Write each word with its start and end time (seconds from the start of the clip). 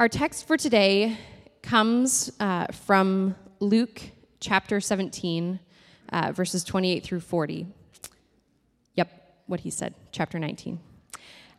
Our 0.00 0.08
text 0.08 0.46
for 0.46 0.56
today 0.56 1.16
comes 1.60 2.30
uh, 2.38 2.68
from 2.68 3.34
Luke 3.58 4.00
chapter 4.38 4.80
17, 4.80 5.58
uh, 6.12 6.30
verses 6.30 6.62
28 6.62 7.02
through 7.02 7.18
40. 7.18 7.66
Yep, 8.94 9.08
what 9.48 9.58
he 9.58 9.70
said, 9.70 9.94
chapter 10.12 10.38
19. 10.38 10.78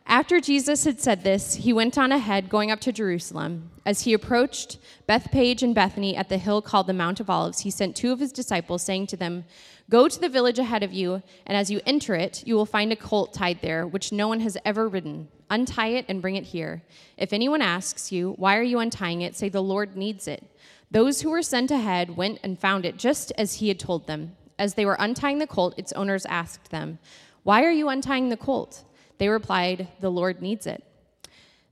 After 0.06 0.40
Jesus 0.40 0.84
had 0.84 1.02
said 1.02 1.22
this, 1.22 1.56
he 1.56 1.74
went 1.74 1.98
on 1.98 2.12
ahead, 2.12 2.48
going 2.48 2.70
up 2.70 2.80
to 2.80 2.92
Jerusalem. 2.92 3.72
As 3.84 4.04
he 4.04 4.14
approached 4.14 4.78
Bethphage 5.06 5.62
and 5.62 5.74
Bethany 5.74 6.16
at 6.16 6.30
the 6.30 6.38
hill 6.38 6.62
called 6.62 6.86
the 6.86 6.94
Mount 6.94 7.20
of 7.20 7.28
Olives, 7.28 7.60
he 7.60 7.70
sent 7.70 7.94
two 7.94 8.10
of 8.10 8.20
his 8.20 8.32
disciples, 8.32 8.82
saying 8.82 9.08
to 9.08 9.18
them, 9.18 9.44
Go 9.90 10.08
to 10.08 10.18
the 10.18 10.30
village 10.30 10.58
ahead 10.58 10.82
of 10.82 10.94
you, 10.94 11.22
and 11.46 11.58
as 11.58 11.70
you 11.70 11.82
enter 11.84 12.14
it, 12.14 12.42
you 12.46 12.54
will 12.54 12.64
find 12.64 12.90
a 12.90 12.96
colt 12.96 13.34
tied 13.34 13.60
there, 13.60 13.86
which 13.86 14.12
no 14.12 14.28
one 14.28 14.40
has 14.40 14.56
ever 14.64 14.88
ridden. 14.88 15.28
Untie 15.50 15.88
it 15.88 16.06
and 16.08 16.22
bring 16.22 16.36
it 16.36 16.44
here. 16.44 16.82
If 17.16 17.32
anyone 17.32 17.60
asks 17.60 18.12
you, 18.12 18.34
Why 18.38 18.56
are 18.56 18.62
you 18.62 18.78
untying 18.78 19.20
it? 19.22 19.34
say, 19.34 19.48
The 19.48 19.62
Lord 19.62 19.96
needs 19.96 20.28
it. 20.28 20.44
Those 20.90 21.20
who 21.20 21.30
were 21.30 21.42
sent 21.42 21.70
ahead 21.70 22.16
went 22.16 22.38
and 22.42 22.58
found 22.58 22.86
it 22.86 22.96
just 22.96 23.32
as 23.36 23.54
he 23.54 23.68
had 23.68 23.78
told 23.78 24.06
them. 24.06 24.36
As 24.58 24.74
they 24.74 24.86
were 24.86 24.96
untying 24.98 25.38
the 25.38 25.46
colt, 25.46 25.74
its 25.76 25.92
owners 25.92 26.26
asked 26.26 26.70
them, 26.70 26.98
Why 27.42 27.64
are 27.64 27.70
you 27.70 27.88
untying 27.88 28.28
the 28.28 28.36
colt? 28.36 28.84
They 29.18 29.28
replied, 29.28 29.88
The 30.00 30.10
Lord 30.10 30.40
needs 30.40 30.66
it. 30.66 30.84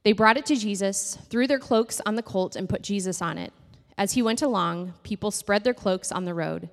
They 0.02 0.13
brought 0.13 0.37
it 0.37 0.47
to 0.47 0.57
Jesus, 0.57 1.19
threw 1.29 1.47
their 1.47 1.59
cloaks 1.59 2.01
on 2.05 2.15
the 2.15 2.23
colt, 2.23 2.57
and 2.57 2.69
put 2.69 2.83
Jesus 2.83 3.23
on 3.23 3.38
it. 3.38 3.52
As 3.97 4.13
he 4.13 4.23
went 4.23 4.43
along, 4.43 4.95
people 5.02 5.30
spread 5.30 5.65
their 5.65 5.74
cloaks 5.74 6.10
on 6.13 6.24
the 6.24 6.35
road. 6.35 6.69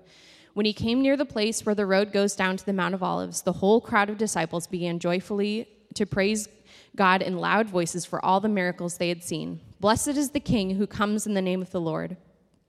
When 0.53 0.65
he 0.65 0.73
came 0.73 1.01
near 1.01 1.17
the 1.17 1.25
place 1.25 1.65
where 1.65 1.75
the 1.75 1.85
road 1.85 2.13
goes 2.13 2.35
down 2.35 2.55
to 2.57 2.65
the 2.65 2.71
Mount 2.71 2.93
of 2.93 3.03
Olives, 3.03 3.41
the 3.41 3.53
whole 3.53 3.81
crowd 3.81 4.09
of 4.09 4.17
disciples 4.17 4.67
began 4.67 4.99
joyfully 4.99 5.67
to 5.95 6.05
praise 6.05 6.47
God 6.95 7.21
in 7.21 7.37
loud 7.37 7.67
voices 7.67 8.05
for 8.05 8.23
all 8.23 8.39
the 8.39 8.49
miracles 8.49 8.97
they 8.97 9.09
had 9.09 9.23
seen. 9.23 9.59
Blessed 9.79 10.09
is 10.09 10.31
the 10.31 10.39
King 10.39 10.71
who 10.75 10.87
comes 10.87 11.27
in 11.27 11.33
the 11.33 11.41
name 11.41 11.61
of 11.61 11.71
the 11.71 11.81
Lord. 11.81 12.17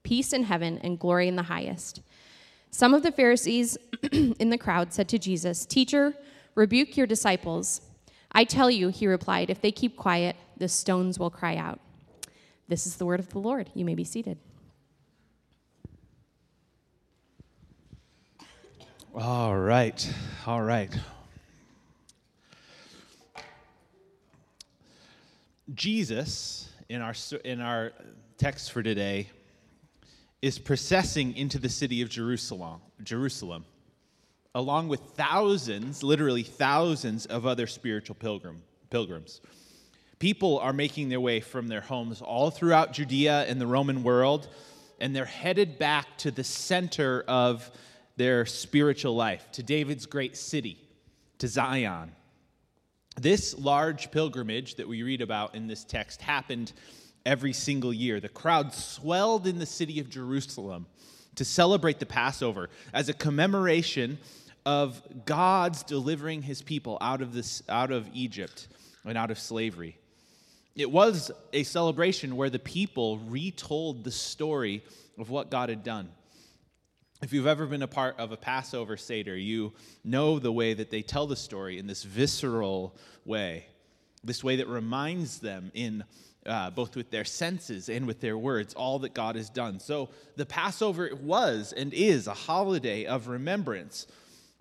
Peace 0.02 0.32
in 0.32 0.44
heaven 0.44 0.78
and 0.82 0.98
glory 0.98 1.28
in 1.28 1.36
the 1.36 1.44
highest. 1.44 2.00
Some 2.70 2.94
of 2.94 3.02
the 3.02 3.12
Pharisees 3.12 3.78
in 4.12 4.50
the 4.50 4.58
crowd 4.58 4.92
said 4.92 5.08
to 5.08 5.18
Jesus, 5.18 5.64
Teacher, 5.64 6.14
rebuke 6.54 6.96
your 6.96 7.06
disciples. 7.06 7.80
I 8.32 8.44
tell 8.44 8.70
you, 8.70 8.88
he 8.88 9.06
replied, 9.06 9.50
if 9.50 9.60
they 9.60 9.72
keep 9.72 9.96
quiet, 9.96 10.36
the 10.56 10.68
stones 10.68 11.18
will 11.18 11.30
cry 11.30 11.56
out. 11.56 11.80
This 12.68 12.86
is 12.86 12.96
the 12.96 13.06
word 13.06 13.20
of 13.20 13.30
the 13.30 13.38
Lord. 13.38 13.70
You 13.74 13.84
may 13.84 13.94
be 13.94 14.04
seated. 14.04 14.38
All 19.14 19.56
right. 19.56 20.12
All 20.46 20.60
right. 20.60 20.94
Jesus, 25.74 26.68
in 26.88 27.02
our, 27.02 27.14
in 27.44 27.60
our 27.60 27.92
text 28.38 28.72
for 28.72 28.82
today, 28.82 29.28
is 30.42 30.58
processing 30.58 31.36
into 31.36 31.58
the 31.58 31.68
city 31.68 32.02
of 32.02 32.08
Jerusalem, 32.08 32.80
Jerusalem, 33.02 33.64
along 34.54 34.88
with 34.88 35.00
thousands, 35.16 36.02
literally 36.02 36.44
thousands 36.44 37.26
of 37.26 37.46
other 37.46 37.66
spiritual 37.66 38.14
pilgrim, 38.14 38.62
pilgrims. 38.90 39.40
People 40.18 40.58
are 40.60 40.72
making 40.72 41.08
their 41.08 41.20
way 41.20 41.40
from 41.40 41.68
their 41.68 41.80
homes 41.80 42.22
all 42.22 42.50
throughout 42.50 42.92
Judea 42.92 43.44
and 43.48 43.60
the 43.60 43.66
Roman 43.66 44.02
world, 44.02 44.48
and 45.00 45.14
they're 45.14 45.24
headed 45.24 45.78
back 45.78 46.16
to 46.18 46.30
the 46.30 46.44
center 46.44 47.24
of 47.26 47.70
their 48.16 48.46
spiritual 48.46 49.14
life, 49.14 49.50
to 49.52 49.62
David's 49.62 50.06
great 50.06 50.36
city, 50.36 50.78
to 51.38 51.48
Zion. 51.48 52.12
This 53.20 53.58
large 53.58 54.10
pilgrimage 54.10 54.74
that 54.74 54.86
we 54.86 55.02
read 55.02 55.22
about 55.22 55.54
in 55.54 55.66
this 55.66 55.84
text 55.84 56.20
happened 56.20 56.72
every 57.24 57.52
single 57.52 57.92
year. 57.92 58.20
The 58.20 58.28
crowd 58.28 58.74
swelled 58.74 59.46
in 59.46 59.58
the 59.58 59.66
city 59.66 60.00
of 60.00 60.10
Jerusalem 60.10 60.86
to 61.36 61.44
celebrate 61.44 61.98
the 61.98 62.06
Passover 62.06 62.68
as 62.92 63.08
a 63.08 63.14
commemoration 63.14 64.18
of 64.66 65.00
God's 65.24 65.82
delivering 65.82 66.42
his 66.42 66.60
people 66.60 66.98
out 67.00 67.22
of, 67.22 67.32
this, 67.32 67.62
out 67.68 67.90
of 67.90 68.08
Egypt 68.12 68.68
and 69.04 69.16
out 69.16 69.30
of 69.30 69.38
slavery. 69.38 69.96
It 70.74 70.90
was 70.90 71.30
a 71.54 71.62
celebration 71.62 72.36
where 72.36 72.50
the 72.50 72.58
people 72.58 73.18
retold 73.18 74.04
the 74.04 74.10
story 74.10 74.84
of 75.18 75.30
what 75.30 75.50
God 75.50 75.70
had 75.70 75.82
done. 75.82 76.10
If 77.22 77.32
you've 77.32 77.46
ever 77.46 77.64
been 77.64 77.82
a 77.82 77.88
part 77.88 78.18
of 78.18 78.32
a 78.32 78.36
Passover 78.36 78.98
Seder, 78.98 79.36
you 79.36 79.72
know 80.04 80.38
the 80.38 80.52
way 80.52 80.74
that 80.74 80.90
they 80.90 81.00
tell 81.00 81.26
the 81.26 81.36
story 81.36 81.78
in 81.78 81.86
this 81.86 82.02
visceral 82.02 82.94
way, 83.24 83.66
this 84.22 84.44
way 84.44 84.56
that 84.56 84.68
reminds 84.68 85.38
them 85.38 85.70
in 85.72 86.04
uh, 86.44 86.70
both 86.70 86.94
with 86.94 87.10
their 87.10 87.24
senses 87.24 87.88
and 87.88 88.06
with 88.06 88.20
their 88.20 88.36
words 88.36 88.74
all 88.74 88.98
that 88.98 89.14
God 89.14 89.34
has 89.34 89.48
done. 89.48 89.80
So 89.80 90.10
the 90.36 90.44
Passover 90.44 91.10
was 91.20 91.72
and 91.72 91.94
is 91.94 92.26
a 92.26 92.34
holiday 92.34 93.06
of 93.06 93.28
remembrance, 93.28 94.06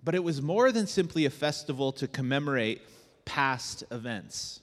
but 0.02 0.14
it 0.14 0.24
was 0.24 0.40
more 0.40 0.72
than 0.72 0.86
simply 0.86 1.26
a 1.26 1.30
festival 1.30 1.92
to 1.92 2.08
commemorate 2.08 2.80
past 3.26 3.84
events. 3.90 4.62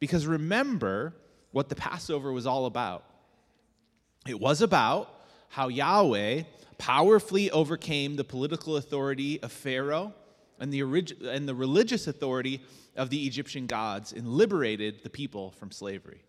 Because 0.00 0.26
remember 0.26 1.14
what 1.52 1.68
the 1.68 1.76
Passover 1.76 2.32
was 2.32 2.44
all 2.44 2.66
about. 2.66 3.04
It 4.26 4.40
was 4.40 4.62
about 4.62 5.14
how 5.48 5.68
Yahweh 5.68 6.42
powerfully 6.84 7.50
overcame 7.50 8.14
the 8.14 8.24
political 8.24 8.76
authority 8.76 9.42
of 9.42 9.50
Pharaoh 9.50 10.12
and 10.60 10.70
the, 10.70 10.82
orig- 10.82 11.16
and 11.22 11.48
the 11.48 11.54
religious 11.54 12.06
authority 12.08 12.60
of 12.94 13.08
the 13.08 13.26
Egyptian 13.26 13.66
gods 13.66 14.12
and 14.12 14.28
liberated 14.28 15.02
the 15.02 15.08
people 15.08 15.52
from 15.52 15.70
slavery. 15.70 16.20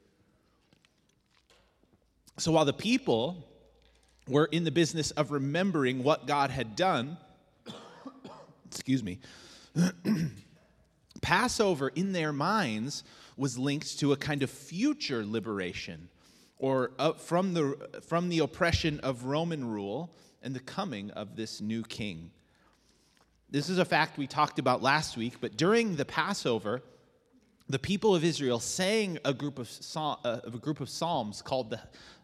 So 2.38 2.54
while 2.54 2.64
the 2.64 2.72
people 2.72 3.46
were 4.30 4.46
in 4.46 4.64
the 4.64 4.72
business 4.72 5.12
of 5.12 5.32
remembering 5.32 6.04
what 6.04 6.26
God 6.26 6.52
had 6.52 6.78
done, 6.78 7.18
excuse 8.66 9.04
me, 9.04 9.20
Passover 11.22 11.90
in 11.90 12.14
their 12.14 12.32
minds 12.32 13.04
was 13.36 13.58
linked 13.58 14.00
to 14.00 14.14
a 14.14 14.16
kind 14.16 14.42
of 14.42 14.50
future 14.50 15.26
liberation 15.26 16.08
or 16.60 16.92
uh, 16.98 17.12
from, 17.12 17.54
the, 17.54 18.02
from 18.08 18.30
the 18.30 18.40
oppression 18.40 19.02
of 19.02 19.26
Roman 19.26 19.66
rule 19.66 20.16
and 20.46 20.56
the 20.56 20.62
coming 20.62 21.10
of 21.12 21.36
this 21.36 21.60
new 21.60 21.84
king. 21.84 22.32
This 23.50 23.68
is 23.68 23.80
a 23.80 23.86
fact 23.86 24.18
we 24.18 24.28
talked 24.28 24.60
about 24.60 24.82
last 24.82 25.18
week, 25.18 25.42
but 25.42 25.58
during 25.58 25.96
the 25.96 26.06
Passover, 26.06 26.82
the 27.68 27.80
people 27.80 28.16
of 28.16 28.24
Israel 28.24 28.60
sang 28.60 29.18
a 29.26 29.34
group 29.34 29.58
of, 29.58 29.70
uh, 29.96 30.40
a 30.44 30.52
group 30.52 30.80
of 30.80 30.90
psalms 30.90 31.42
called 31.42 31.72
the 31.72 31.80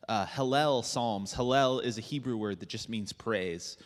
uh, 0.07 0.25
Hallel 0.25 0.85
Psalms. 0.85 1.33
Hallel 1.33 1.83
is 1.83 1.97
a 1.97 2.01
Hebrew 2.01 2.37
word 2.37 2.59
that 2.59 2.69
just 2.69 2.89
means 2.89 3.11
praise. 3.11 3.77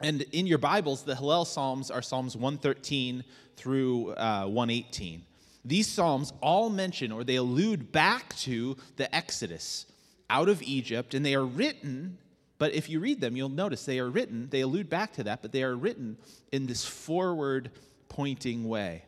And 0.00 0.22
in 0.32 0.46
your 0.46 0.58
Bibles, 0.58 1.02
the 1.02 1.14
Hallel 1.14 1.46
Psalms 1.46 1.90
are 1.90 2.02
Psalms 2.02 2.34
113 2.34 3.24
through 3.56 4.12
uh, 4.12 4.46
118. 4.46 5.22
These 5.66 5.88
Psalms 5.88 6.32
all 6.40 6.70
mention 6.70 7.12
or 7.12 7.24
they 7.24 7.36
allude 7.36 7.92
back 7.92 8.34
to 8.38 8.76
the 8.96 9.14
Exodus 9.14 9.86
out 10.30 10.48
of 10.48 10.62
Egypt, 10.62 11.14
and 11.14 11.24
they 11.24 11.34
are 11.34 11.44
written 11.44 12.18
but 12.64 12.72
if 12.72 12.88
you 12.88 12.98
read 12.98 13.20
them, 13.20 13.36
you'll 13.36 13.50
notice 13.50 13.84
they 13.84 13.98
are 13.98 14.08
written, 14.08 14.48
they 14.48 14.62
allude 14.62 14.88
back 14.88 15.12
to 15.12 15.24
that, 15.24 15.42
but 15.42 15.52
they 15.52 15.62
are 15.62 15.76
written 15.76 16.16
in 16.50 16.64
this 16.64 16.82
forward 16.82 17.70
pointing 18.08 18.66
way. 18.66 19.04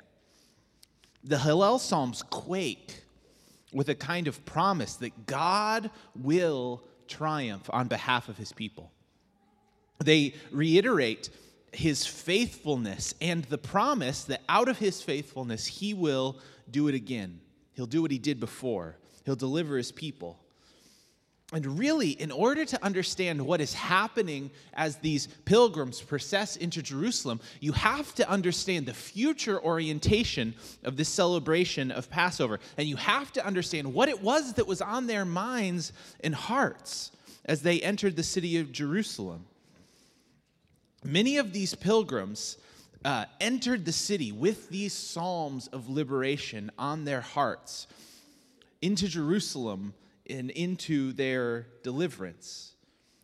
The 1.25 1.37
Hallel 1.37 1.81
Psalms 1.81 2.23
quake 2.23 3.03
with 3.73 3.89
a 3.89 3.95
kind 3.95 4.29
of 4.29 4.45
promise 4.45 4.97
that 4.97 5.25
God 5.25 5.91
will 6.15 6.85
triumph 7.09 7.71
on 7.73 7.89
behalf 7.89 8.29
of 8.29 8.37
his 8.37 8.53
people. 8.53 8.93
They 10.05 10.35
reiterate 10.51 11.31
his 11.73 12.05
faithfulness 12.05 13.15
and 13.23 13.43
the 13.45 13.57
promise 13.57 14.25
that 14.25 14.43
out 14.51 14.69
of 14.69 14.77
his 14.77 15.01
faithfulness, 15.01 15.65
he 15.65 15.95
will 15.95 16.37
do 16.71 16.89
it 16.89 16.95
again. 16.95 17.41
He'll 17.73 17.87
do 17.87 18.03
what 18.03 18.11
he 18.11 18.19
did 18.19 18.39
before, 18.39 18.99
he'll 19.25 19.35
deliver 19.35 19.79
his 19.79 19.93
people. 19.93 20.43
And 21.53 21.79
really, 21.79 22.11
in 22.11 22.33
order 22.33 22.65
to 22.65 22.85
understand 22.85 23.41
what 23.41 23.61
is 23.61 23.73
happening 23.73 24.51
as 24.75 24.97
these 24.97 25.29
pilgrims 25.45 26.01
process 26.01 26.57
into 26.57 26.83
Jerusalem, 26.83 27.41
you 27.61 27.71
have 27.71 28.13
to 28.17 28.29
understand 28.29 28.87
the 28.87 28.95
future 28.95 29.63
orientation 29.63 30.55
of 30.83 30.97
this 30.97 31.09
celebration 31.09 31.93
of 31.93 32.11
Passover. 32.11 32.59
And 32.77 32.89
you 32.89 32.97
have 32.97 33.33
to 33.35 33.47
understand 33.47 33.95
what 33.95 34.09
it 34.09 34.21
was 34.21 34.55
that 34.55 34.67
was 34.67 34.83
on 34.83 35.07
their 35.07 35.25
minds 35.25 35.93
and 36.21 36.35
hearts 36.35 37.13
as 37.45 37.63
they 37.63 37.81
entered 37.81 38.17
the 38.17 38.25
city 38.25 38.59
of 38.59 38.73
Jerusalem. 38.73 39.47
Many 41.05 41.37
of 41.37 41.53
these 41.53 41.77
pilgrims 41.77 42.59
uh, 43.05 43.27
entered 43.41 43.85
the 43.85 43.93
city 43.93 44.33
with 44.33 44.69
these 44.69 44.93
psalms 44.93 45.69
of 45.69 45.89
liberation 45.89 46.73
on 46.77 47.05
their 47.05 47.21
hearts 47.21 47.87
into 48.83 49.07
Jerusalem 49.07 49.95
and 50.29 50.51
into 50.51 51.13
their 51.13 51.67
deliverance. 51.83 52.73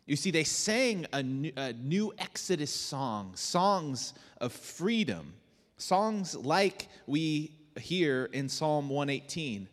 You 0.05 0.15
see, 0.15 0.31
they 0.31 0.43
sang 0.43 1.05
a 1.13 1.23
new, 1.23 1.51
a 1.55 1.73
new, 1.73 2.13
Exodus 2.17 2.71
song, 2.71 3.35
songs 3.35 4.13
of 4.41 4.51
freedom, 4.51 5.33
songs 5.77 6.35
like 6.35 6.89
we 7.07 7.51
hear 7.79 8.25
in 8.33 8.49
Psalm 8.49 8.89
118. 8.89 9.67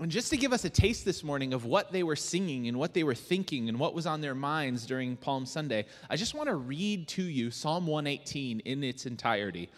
And 0.00 0.10
just 0.10 0.30
to 0.30 0.36
give 0.36 0.52
us 0.52 0.64
a 0.64 0.70
taste 0.70 1.04
this 1.04 1.22
morning 1.22 1.54
of 1.54 1.64
what 1.64 1.92
they 1.92 2.02
were 2.02 2.16
singing 2.16 2.66
and 2.66 2.76
what 2.76 2.92
they 2.92 3.04
were 3.04 3.14
thinking 3.14 3.68
and 3.68 3.78
what 3.78 3.94
was 3.94 4.06
on 4.06 4.20
their 4.20 4.34
minds 4.34 4.84
during 4.84 5.16
Palm 5.16 5.46
Sunday, 5.46 5.86
I 6.10 6.16
just 6.16 6.34
want 6.34 6.48
to 6.48 6.56
read 6.56 7.06
to 7.08 7.22
you 7.22 7.50
Psalm 7.52 7.86
118 7.86 8.60
in 8.60 8.82
its 8.82 9.06
entirety. 9.06 9.68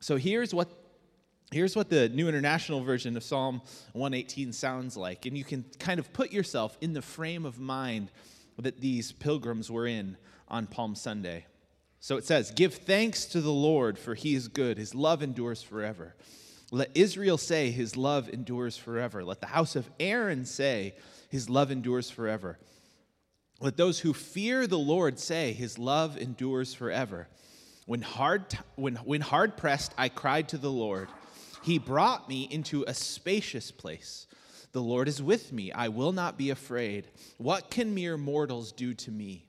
So 0.00 0.16
here's 0.16 0.52
what 0.52 0.68
Here's 1.52 1.76
what 1.76 1.88
the 1.88 2.08
New 2.08 2.28
International 2.28 2.82
Version 2.82 3.16
of 3.16 3.22
Psalm 3.22 3.62
118 3.92 4.52
sounds 4.52 4.96
like. 4.96 5.26
And 5.26 5.38
you 5.38 5.44
can 5.44 5.64
kind 5.78 6.00
of 6.00 6.12
put 6.12 6.32
yourself 6.32 6.76
in 6.80 6.92
the 6.92 7.02
frame 7.02 7.46
of 7.46 7.60
mind 7.60 8.10
that 8.58 8.80
these 8.80 9.12
pilgrims 9.12 9.70
were 9.70 9.86
in 9.86 10.16
on 10.48 10.66
Palm 10.66 10.96
Sunday. 10.96 11.46
So 12.00 12.16
it 12.16 12.24
says, 12.24 12.50
Give 12.50 12.74
thanks 12.74 13.26
to 13.26 13.40
the 13.40 13.52
Lord, 13.52 13.96
for 13.98 14.14
he 14.14 14.34
is 14.34 14.48
good. 14.48 14.76
His 14.76 14.94
love 14.94 15.22
endures 15.22 15.62
forever. 15.62 16.16
Let 16.72 16.90
Israel 16.96 17.38
say, 17.38 17.70
His 17.70 17.96
love 17.96 18.28
endures 18.28 18.76
forever. 18.76 19.22
Let 19.24 19.40
the 19.40 19.46
house 19.46 19.76
of 19.76 19.88
Aaron 20.00 20.44
say, 20.46 20.96
His 21.28 21.48
love 21.48 21.70
endures 21.70 22.10
forever. 22.10 22.58
Let 23.60 23.76
those 23.76 24.00
who 24.00 24.12
fear 24.12 24.66
the 24.66 24.78
Lord 24.78 25.20
say, 25.20 25.52
His 25.52 25.78
love 25.78 26.18
endures 26.18 26.74
forever. 26.74 27.28
When 27.86 28.02
hard, 28.02 28.58
when, 28.74 28.96
when 28.96 29.20
hard 29.20 29.56
pressed, 29.56 29.94
I 29.96 30.08
cried 30.08 30.48
to 30.48 30.58
the 30.58 30.72
Lord. 30.72 31.08
He 31.66 31.78
brought 31.78 32.28
me 32.28 32.46
into 32.48 32.84
a 32.86 32.94
spacious 32.94 33.72
place. 33.72 34.28
The 34.70 34.80
Lord 34.80 35.08
is 35.08 35.20
with 35.20 35.52
me. 35.52 35.72
I 35.72 35.88
will 35.88 36.12
not 36.12 36.38
be 36.38 36.50
afraid. 36.50 37.08
What 37.38 37.70
can 37.72 37.92
mere 37.92 38.16
mortals 38.16 38.70
do 38.70 38.94
to 38.94 39.10
me? 39.10 39.46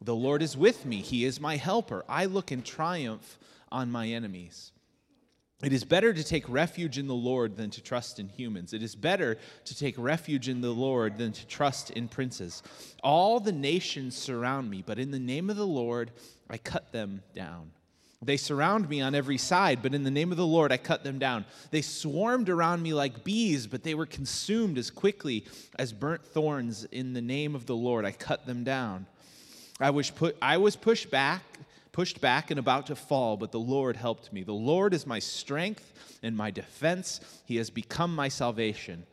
The 0.00 0.14
Lord 0.14 0.40
is 0.40 0.56
with 0.56 0.86
me. 0.86 1.02
He 1.02 1.26
is 1.26 1.38
my 1.38 1.56
helper. 1.56 2.02
I 2.08 2.24
look 2.24 2.50
in 2.50 2.62
triumph 2.62 3.38
on 3.70 3.90
my 3.90 4.08
enemies. 4.08 4.72
It 5.62 5.74
is 5.74 5.84
better 5.84 6.14
to 6.14 6.24
take 6.24 6.48
refuge 6.48 6.96
in 6.96 7.06
the 7.06 7.14
Lord 7.14 7.58
than 7.58 7.68
to 7.72 7.82
trust 7.82 8.18
in 8.18 8.30
humans. 8.30 8.72
It 8.72 8.82
is 8.82 8.94
better 8.94 9.36
to 9.66 9.76
take 9.76 9.96
refuge 9.98 10.48
in 10.48 10.62
the 10.62 10.70
Lord 10.70 11.18
than 11.18 11.32
to 11.32 11.46
trust 11.46 11.90
in 11.90 12.08
princes. 12.08 12.62
All 13.02 13.38
the 13.38 13.52
nations 13.52 14.16
surround 14.16 14.70
me, 14.70 14.82
but 14.86 14.98
in 14.98 15.10
the 15.10 15.18
name 15.18 15.50
of 15.50 15.58
the 15.58 15.66
Lord 15.66 16.10
I 16.48 16.56
cut 16.56 16.90
them 16.90 17.20
down. 17.34 17.72
They 18.22 18.36
surround 18.36 18.88
me 18.88 19.00
on 19.00 19.14
every 19.14 19.38
side, 19.38 19.80
but 19.82 19.94
in 19.94 20.02
the 20.02 20.10
name 20.10 20.30
of 20.30 20.36
the 20.36 20.46
Lord 20.46 20.72
I 20.72 20.76
cut 20.76 21.04
them 21.04 21.18
down. 21.18 21.46
They 21.70 21.80
swarmed 21.80 22.50
around 22.50 22.82
me 22.82 22.92
like 22.92 23.24
bees, 23.24 23.66
but 23.66 23.82
they 23.82 23.94
were 23.94 24.06
consumed 24.06 24.76
as 24.76 24.90
quickly 24.90 25.46
as 25.78 25.92
burnt 25.92 26.26
thorns. 26.26 26.84
In 26.84 27.14
the 27.14 27.22
name 27.22 27.54
of 27.54 27.64
the 27.64 27.76
Lord 27.76 28.04
I 28.04 28.12
cut 28.12 28.46
them 28.46 28.62
down. 28.62 29.06
I 29.80 29.88
was, 29.88 30.10
put, 30.10 30.36
I 30.42 30.58
was 30.58 30.76
pushed 30.76 31.10
back 31.10 31.42
pushed 31.92 32.20
back 32.20 32.50
and 32.50 32.58
about 32.58 32.86
to 32.86 32.96
fall, 32.96 33.36
but 33.36 33.52
the 33.52 33.58
Lord 33.58 33.96
helped 33.96 34.32
me. 34.32 34.42
The 34.42 34.52
Lord 34.52 34.94
is 34.94 35.06
my 35.06 35.18
strength 35.18 36.18
and 36.22 36.36
my 36.36 36.50
defense. 36.50 37.20
He 37.44 37.56
has 37.56 37.70
become 37.70 38.14
my 38.14 38.28
salvation. 38.28 39.06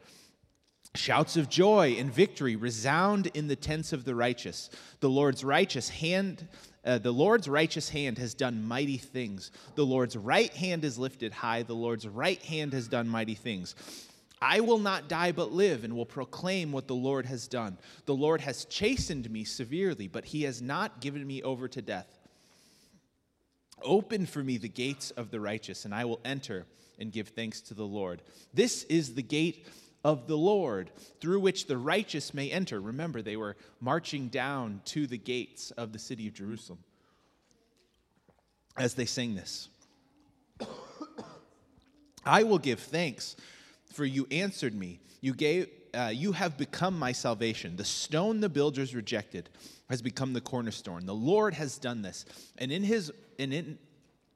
Shouts 0.95 1.37
of 1.37 1.49
joy 1.49 1.95
and 1.99 2.11
victory 2.11 2.55
resound 2.55 3.27
in 3.33 3.47
the 3.47 3.55
tents 3.55 3.93
of 3.93 4.05
the 4.05 4.15
righteous. 4.15 4.69
The 4.99 5.09
Lord's 5.09 5.43
righteous 5.43 5.89
hand 5.89 6.47
uh, 6.87 6.97
the 6.97 7.11
Lord's 7.11 7.49
righteous 7.49 7.89
hand 7.89 8.17
has 8.17 8.33
done 8.33 8.63
mighty 8.63 8.97
things. 8.97 9.51
The 9.75 9.85
Lord's 9.85 10.15
right 10.15 10.53
hand 10.53 10.85
is 10.85 10.97
lifted 10.97 11.33
high. 11.33 11.63
The 11.63 11.75
Lord's 11.75 12.07
right 12.07 12.41
hand 12.41 12.73
has 12.73 12.87
done 12.87 13.09
mighty 13.09 13.35
things. 13.35 13.75
I 14.41 14.61
will 14.61 14.79
not 14.79 15.09
die 15.09 15.33
but 15.33 15.51
live 15.51 15.83
and 15.83 15.95
will 15.95 16.05
proclaim 16.05 16.71
what 16.71 16.87
the 16.87 16.95
Lord 16.95 17.25
has 17.25 17.47
done. 17.47 17.77
The 18.05 18.15
Lord 18.15 18.39
has 18.41 18.65
chastened 18.65 19.29
me 19.29 19.43
severely, 19.43 20.07
but 20.07 20.25
he 20.25 20.43
has 20.43 20.61
not 20.61 21.01
given 21.01 21.25
me 21.27 21.43
over 21.43 21.67
to 21.67 21.81
death. 21.81 22.07
Open 23.83 24.25
for 24.25 24.43
me 24.43 24.57
the 24.57 24.69
gates 24.69 25.11
of 25.11 25.29
the 25.29 25.39
righteous, 25.39 25.85
and 25.85 25.93
I 25.93 26.05
will 26.05 26.21
enter 26.23 26.65
and 26.99 27.11
give 27.11 27.29
thanks 27.29 27.61
to 27.61 27.73
the 27.73 27.85
Lord. 27.85 28.21
This 28.53 28.83
is 28.83 29.13
the 29.13 29.23
gate 29.23 29.67
of 30.03 30.27
the 30.27 30.37
Lord 30.37 30.91
through 31.19 31.39
which 31.39 31.67
the 31.67 31.77
righteous 31.77 32.33
may 32.33 32.49
enter. 32.49 32.79
Remember, 32.79 33.21
they 33.21 33.37
were 33.37 33.57
marching 33.79 34.27
down 34.29 34.81
to 34.85 35.07
the 35.07 35.17
gates 35.17 35.71
of 35.71 35.93
the 35.93 35.99
city 35.99 36.27
of 36.27 36.33
Jerusalem 36.33 36.79
as 38.77 38.93
they 38.93 39.05
sing 39.05 39.35
this. 39.35 39.69
I 42.25 42.43
will 42.43 42.59
give 42.59 42.79
thanks, 42.79 43.35
for 43.93 44.05
you 44.05 44.27
answered 44.31 44.75
me. 44.75 44.99
You 45.21 45.33
gave. 45.33 45.69
Uh, 45.93 46.11
you 46.13 46.33
have 46.33 46.57
become 46.57 46.99
my 46.99 47.11
salvation. 47.11 47.75
The 47.75 47.85
stone 47.85 48.39
the 48.41 48.49
builders 48.49 48.93
rejected 48.93 49.49
has 49.89 50.01
become 50.01 50.33
the 50.33 50.41
cornerstone. 50.41 51.05
The 51.05 51.15
Lord 51.15 51.53
has 51.53 51.77
done 51.77 52.01
this, 52.01 52.25
and 52.57 52.71
in 52.71 52.83
his 52.83 53.11
and 53.39 53.53
in 53.53 53.79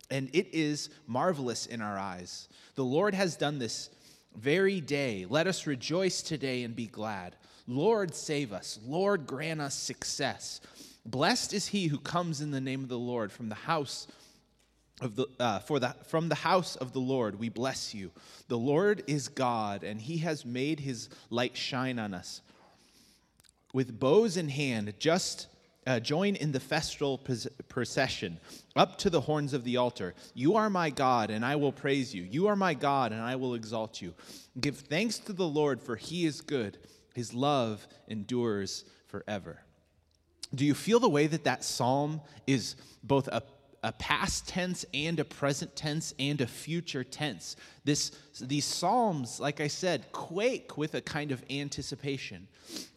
and 0.10 0.30
it 0.34 0.48
is 0.54 0.90
marvelous 1.08 1.66
in 1.66 1.82
our 1.82 1.98
eyes. 1.98 2.48
The 2.76 2.84
Lord 2.84 3.14
has 3.14 3.36
done 3.36 3.60
this 3.60 3.90
very 4.36 4.82
day. 4.82 5.26
Let 5.30 5.48
us 5.48 5.68
rejoice 5.68 6.22
today 6.22 6.64
and 6.64 6.76
be 6.76 6.88
glad. 6.88 7.36
Lord, 7.68 8.16
save 8.16 8.54
us. 8.54 8.80
Lord, 8.86 9.28
grant 9.28 9.62
us 9.62 9.76
success. 9.76 10.62
Blessed 11.06 11.54
is 11.54 11.68
he 11.68 11.88
who 11.88 11.98
comes 11.98 12.42
in 12.42 12.52
the 12.52 12.62
name 12.62 12.84
of 12.84 12.90
the 12.90 12.98
Lord 13.00 13.32
from 13.32 13.50
the 13.50 13.56
house 13.56 14.08
of 15.02 15.16
the, 15.16 15.26
uh, 15.40 15.60
for 15.60 15.80
the, 15.80 15.96
from 16.06 16.30
the 16.30 16.36
house 16.36 16.76
of 16.76 16.94
the 16.94 17.00
Lord, 17.00 17.40
we 17.40 17.50
bless 17.50 17.94
you. 17.94 18.12
The 18.48 18.58
Lord 18.58 19.04
is 19.08 19.28
God, 19.28 19.84
and 19.84 20.00
he 20.00 20.20
has 20.20 20.46
made 20.46 20.80
his 20.80 21.10
light 21.30 21.58
shine 21.58 21.98
on 21.98 22.14
us. 22.14 22.42
With 23.74 24.00
bows 24.00 24.38
in 24.38 24.50
hand, 24.50 24.94
just 25.00 25.48
uh, 25.88 26.00
join 26.00 26.36
in 26.36 26.52
the 26.52 26.60
festal 26.60 27.20
procession 27.68 28.40
up 28.76 28.98
to 29.00 29.10
the 29.10 29.22
horns 29.22 29.54
of 29.54 29.64
the 29.64 29.78
altar. 29.78 30.14
You 30.34 30.56
are 30.56 30.70
my 30.70 30.90
God, 30.90 31.30
and 31.30 31.44
I 31.44 31.56
will 31.56 31.72
praise 31.72 32.14
you. 32.14 32.24
You 32.24 32.48
are 32.48 32.56
my 32.56 32.74
God, 32.74 33.12
and 33.12 33.22
I 33.22 33.36
will 33.36 33.56
exalt 33.56 34.02
you. 34.02 34.14
Give 34.60 34.78
thanks 34.78 35.18
to 35.20 35.34
the 35.34 35.48
Lord, 35.48 35.82
for 35.82 35.96
he 35.96 36.26
is 36.26 36.42
good. 36.42 36.78
His 37.14 37.34
love 37.34 37.88
endures 38.08 38.86
forever. 39.08 39.62
Do 40.54 40.66
you 40.66 40.74
feel 40.74 41.00
the 41.00 41.10
way 41.10 41.28
that 41.28 41.46
that 41.46 41.64
psalm 41.64 42.22
is 42.46 42.76
both 43.04 43.28
a 43.28 43.42
a 43.84 43.92
past 43.94 44.48
tense 44.48 44.86
and 44.94 45.20
a 45.20 45.26
present 45.26 45.76
tense 45.76 46.14
and 46.20 46.40
a 46.40 46.46
future 46.46 47.04
tense. 47.04 47.56
This, 47.84 48.12
these 48.40 48.66
Psalms, 48.66 49.40
like 49.40 49.60
I 49.60 49.68
said, 49.68 50.12
quake 50.12 50.78
with 50.78 50.94
a 50.94 51.02
kind 51.02 51.32
of 51.32 51.44
anticipation. 51.50 52.48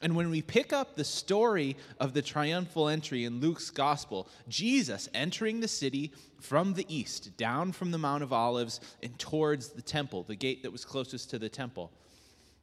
And 0.02 0.14
when 0.14 0.28
we 0.28 0.42
pick 0.42 0.74
up 0.74 0.94
the 0.94 1.04
story 1.04 1.76
of 1.98 2.12
the 2.12 2.20
triumphal 2.20 2.88
entry 2.88 3.24
in 3.24 3.40
Luke's 3.40 3.70
gospel, 3.70 4.28
Jesus 4.46 5.08
entering 5.14 5.60
the 5.60 5.68
city 5.68 6.12
from 6.38 6.74
the 6.74 6.84
east, 6.94 7.34
down 7.38 7.72
from 7.72 7.90
the 7.90 7.98
Mount 7.98 8.22
of 8.22 8.32
Olives, 8.32 8.80
and 9.02 9.18
towards 9.18 9.70
the 9.70 9.82
temple, 9.82 10.24
the 10.24 10.36
gate 10.36 10.62
that 10.62 10.70
was 10.70 10.84
closest 10.84 11.30
to 11.30 11.38
the 11.38 11.48
temple. 11.48 11.90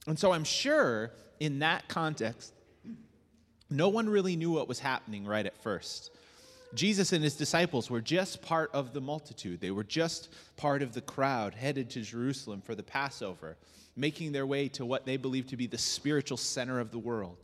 And 0.06 0.17
so 0.17 0.31
I'm 0.31 0.44
sure 0.44 1.12
in 1.39 1.60
that 1.60 1.88
context, 1.88 2.53
no 3.72 3.89
one 3.89 4.07
really 4.07 4.36
knew 4.36 4.51
what 4.51 4.67
was 4.67 4.79
happening 4.79 5.25
right 5.25 5.46
at 5.46 5.57
first. 5.57 6.12
Jesus 6.74 7.12
and 7.13 7.24
his 7.24 7.36
disciples 7.36 7.90
were 7.90 8.01
just 8.01 8.42
part 8.42 8.70
of 8.74 8.94
the 8.94 9.01
multitude. 9.01 9.60
They 9.60 9.72
were 9.72 9.84
just 9.84 10.30
part 10.58 10.82
of 10.82 10.94
the 10.94 11.01
crowd 11.01 11.54
headed 11.54 11.90
to 11.92 12.01
Jerusalem 12.01 12.62
for 12.62 12.75
the 12.75 12.84
Passover, 12.84 13.58
making 13.96 14.32
their 14.32 14.46
way 14.46 14.68
to 14.70 14.86
what 14.86 15.06
they 15.06 15.18
believed 15.18 15.50
to 15.50 15.58
be 15.58 15.68
the 15.68 15.78
spiritual 15.78 16.38
center 16.38 16.80
of 16.80 16.92
the 16.92 17.00
world. 17.00 17.38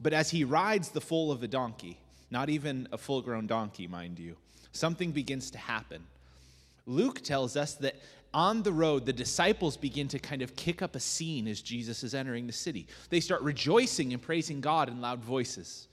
But 0.00 0.14
as 0.14 0.30
he 0.30 0.44
rides 0.44 0.88
the 0.88 1.00
foal 1.00 1.30
of 1.30 1.42
a 1.42 1.48
donkey, 1.48 1.98
not 2.30 2.48
even 2.48 2.88
a 2.92 2.98
full 2.98 3.20
grown 3.20 3.46
donkey, 3.46 3.86
mind 3.86 4.18
you, 4.18 4.36
something 4.72 5.12
begins 5.12 5.50
to 5.50 5.58
happen. 5.58 6.02
Luke 6.86 7.20
tells 7.20 7.56
us 7.56 7.74
that 7.74 7.96
on 8.32 8.62
the 8.62 8.72
road, 8.72 9.06
the 9.06 9.12
disciples 9.12 9.76
begin 9.76 10.08
to 10.08 10.18
kind 10.18 10.40
of 10.40 10.54
kick 10.56 10.82
up 10.82 10.94
a 10.94 11.00
scene 11.00 11.48
as 11.48 11.60
Jesus 11.60 12.04
is 12.04 12.14
entering 12.14 12.46
the 12.46 12.52
city. 12.52 12.86
They 13.10 13.20
start 13.20 13.42
rejoicing 13.42 14.12
and 14.12 14.22
praising 14.22 14.60
God 14.60 14.88
in 14.88 15.00
loud 15.00 15.22
voices. 15.22 15.88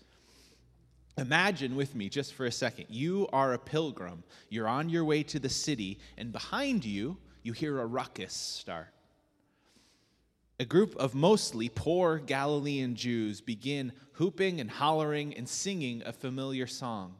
Imagine 1.17 1.75
with 1.75 1.95
me 1.95 2.09
just 2.09 2.33
for 2.33 2.45
a 2.45 2.51
second. 2.51 2.85
You 2.89 3.27
are 3.33 3.53
a 3.53 3.57
pilgrim. 3.57 4.23
You're 4.49 4.67
on 4.67 4.89
your 4.89 5.03
way 5.03 5.23
to 5.23 5.39
the 5.39 5.49
city, 5.49 5.99
and 6.17 6.31
behind 6.31 6.85
you, 6.85 7.17
you 7.41 7.53
hear 7.53 7.79
a 7.79 7.85
ruckus 7.85 8.33
start. 8.33 8.93
A 10.59 10.65
group 10.65 10.95
of 10.97 11.15
mostly 11.15 11.69
poor 11.69 12.19
Galilean 12.19 12.95
Jews 12.95 13.41
begin 13.41 13.91
hooping 14.13 14.59
and 14.59 14.69
hollering 14.69 15.35
and 15.35 15.47
singing 15.47 16.03
a 16.05 16.13
familiar 16.13 16.67
song. 16.67 17.15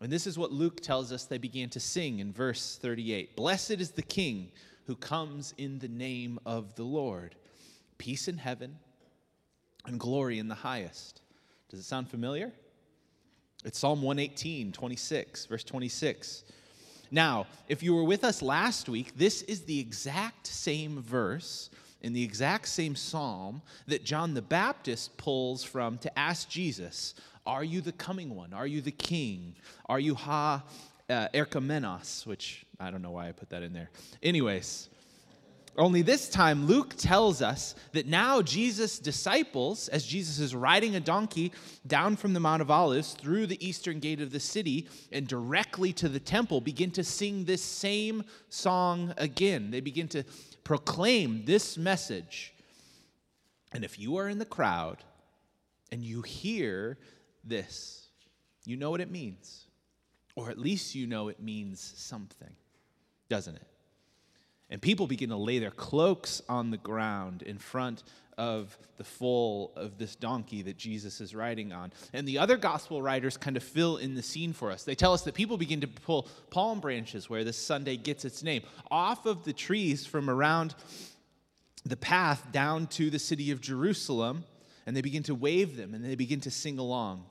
And 0.00 0.12
this 0.12 0.26
is 0.26 0.38
what 0.38 0.52
Luke 0.52 0.80
tells 0.80 1.10
us 1.10 1.24
they 1.24 1.38
began 1.38 1.70
to 1.70 1.80
sing 1.80 2.18
in 2.18 2.32
verse 2.32 2.78
38 2.80 3.34
Blessed 3.34 3.72
is 3.72 3.92
the 3.92 4.02
King 4.02 4.50
who 4.86 4.94
comes 4.94 5.54
in 5.56 5.78
the 5.78 5.88
name 5.88 6.38
of 6.44 6.74
the 6.74 6.84
Lord. 6.84 7.34
Peace 7.98 8.28
in 8.28 8.36
heaven 8.36 8.78
and 9.86 9.98
glory 9.98 10.38
in 10.38 10.48
the 10.48 10.54
highest. 10.54 11.22
Does 11.70 11.80
it 11.80 11.84
sound 11.84 12.10
familiar? 12.10 12.52
It's 13.66 13.80
Psalm 13.80 14.00
118, 14.00 14.70
26, 14.70 15.46
verse 15.46 15.64
26. 15.64 16.44
Now, 17.10 17.48
if 17.66 17.82
you 17.82 17.96
were 17.96 18.04
with 18.04 18.22
us 18.22 18.40
last 18.40 18.88
week, 18.88 19.18
this 19.18 19.42
is 19.42 19.62
the 19.62 19.80
exact 19.80 20.46
same 20.46 21.02
verse 21.02 21.70
in 22.00 22.12
the 22.12 22.22
exact 22.22 22.68
same 22.68 22.94
psalm 22.94 23.60
that 23.88 24.04
John 24.04 24.34
the 24.34 24.42
Baptist 24.42 25.16
pulls 25.16 25.64
from 25.64 25.98
to 25.98 26.16
ask 26.16 26.48
Jesus, 26.48 27.16
Are 27.44 27.64
you 27.64 27.80
the 27.80 27.90
coming 27.90 28.36
one? 28.36 28.52
Are 28.52 28.68
you 28.68 28.80
the 28.80 28.92
king? 28.92 29.56
Are 29.86 29.98
you 29.98 30.14
Ha 30.14 30.62
uh, 31.10 31.28
Erchomenos? 31.34 32.24
Which 32.24 32.64
I 32.78 32.92
don't 32.92 33.02
know 33.02 33.10
why 33.10 33.28
I 33.28 33.32
put 33.32 33.50
that 33.50 33.64
in 33.64 33.72
there. 33.72 33.90
Anyways, 34.22 34.90
Only 35.78 36.00
this 36.00 36.30
time, 36.30 36.66
Luke 36.66 36.94
tells 36.96 37.42
us 37.42 37.74
that 37.92 38.06
now 38.06 38.40
Jesus' 38.40 38.98
disciples, 38.98 39.88
as 39.88 40.06
Jesus 40.06 40.38
is 40.38 40.54
riding 40.54 40.96
a 40.96 41.00
donkey 41.00 41.52
down 41.86 42.16
from 42.16 42.32
the 42.32 42.40
Mount 42.40 42.62
of 42.62 42.70
Olives 42.70 43.12
through 43.12 43.46
the 43.46 43.66
eastern 43.66 44.00
gate 44.00 44.22
of 44.22 44.30
the 44.32 44.40
city 44.40 44.88
and 45.12 45.28
directly 45.28 45.92
to 45.92 46.08
the 46.08 46.18
temple, 46.18 46.62
begin 46.62 46.90
to 46.92 47.04
sing 47.04 47.44
this 47.44 47.60
same 47.62 48.24
song 48.48 49.12
again. 49.18 49.70
They 49.70 49.80
begin 49.80 50.08
to 50.08 50.24
proclaim 50.64 51.44
this 51.44 51.76
message. 51.76 52.54
And 53.72 53.84
if 53.84 53.98
you 53.98 54.16
are 54.16 54.30
in 54.30 54.38
the 54.38 54.46
crowd 54.46 55.04
and 55.92 56.02
you 56.02 56.22
hear 56.22 56.96
this, 57.44 58.08
you 58.64 58.78
know 58.78 58.90
what 58.90 59.02
it 59.02 59.10
means. 59.10 59.66
Or 60.36 60.48
at 60.48 60.58
least 60.58 60.94
you 60.94 61.06
know 61.06 61.28
it 61.28 61.42
means 61.42 61.80
something, 61.96 62.54
doesn't 63.28 63.56
it? 63.56 63.66
And 64.70 64.82
people 64.82 65.06
begin 65.06 65.28
to 65.30 65.36
lay 65.36 65.58
their 65.58 65.70
cloaks 65.70 66.42
on 66.48 66.70
the 66.70 66.76
ground 66.76 67.42
in 67.42 67.58
front 67.58 68.02
of 68.36 68.76
the 68.96 69.04
foal 69.04 69.72
of 69.76 69.96
this 69.96 70.14
donkey 70.14 70.62
that 70.62 70.76
Jesus 70.76 71.20
is 71.20 71.34
riding 71.34 71.72
on. 71.72 71.92
And 72.12 72.26
the 72.26 72.38
other 72.38 72.56
gospel 72.56 73.00
writers 73.00 73.36
kind 73.36 73.56
of 73.56 73.62
fill 73.62 73.96
in 73.96 74.14
the 74.14 74.22
scene 74.22 74.52
for 74.52 74.70
us. 74.70 74.84
They 74.84 74.94
tell 74.94 75.12
us 75.12 75.22
that 75.22 75.34
people 75.34 75.56
begin 75.56 75.80
to 75.80 75.86
pull 75.86 76.28
palm 76.50 76.80
branches, 76.80 77.30
where 77.30 77.44
this 77.44 77.56
Sunday 77.56 77.96
gets 77.96 78.24
its 78.24 78.42
name, 78.42 78.62
off 78.90 79.24
of 79.24 79.44
the 79.44 79.52
trees 79.52 80.04
from 80.04 80.28
around 80.28 80.74
the 81.84 81.96
path 81.96 82.50
down 82.52 82.88
to 82.88 83.08
the 83.08 83.18
city 83.18 83.52
of 83.52 83.60
Jerusalem, 83.60 84.44
and 84.84 84.96
they 84.96 85.02
begin 85.02 85.22
to 85.24 85.34
wave 85.34 85.76
them 85.76 85.94
and 85.94 86.04
they 86.04 86.14
begin 86.14 86.40
to 86.40 86.50
sing 86.50 86.78
along. 86.78 87.24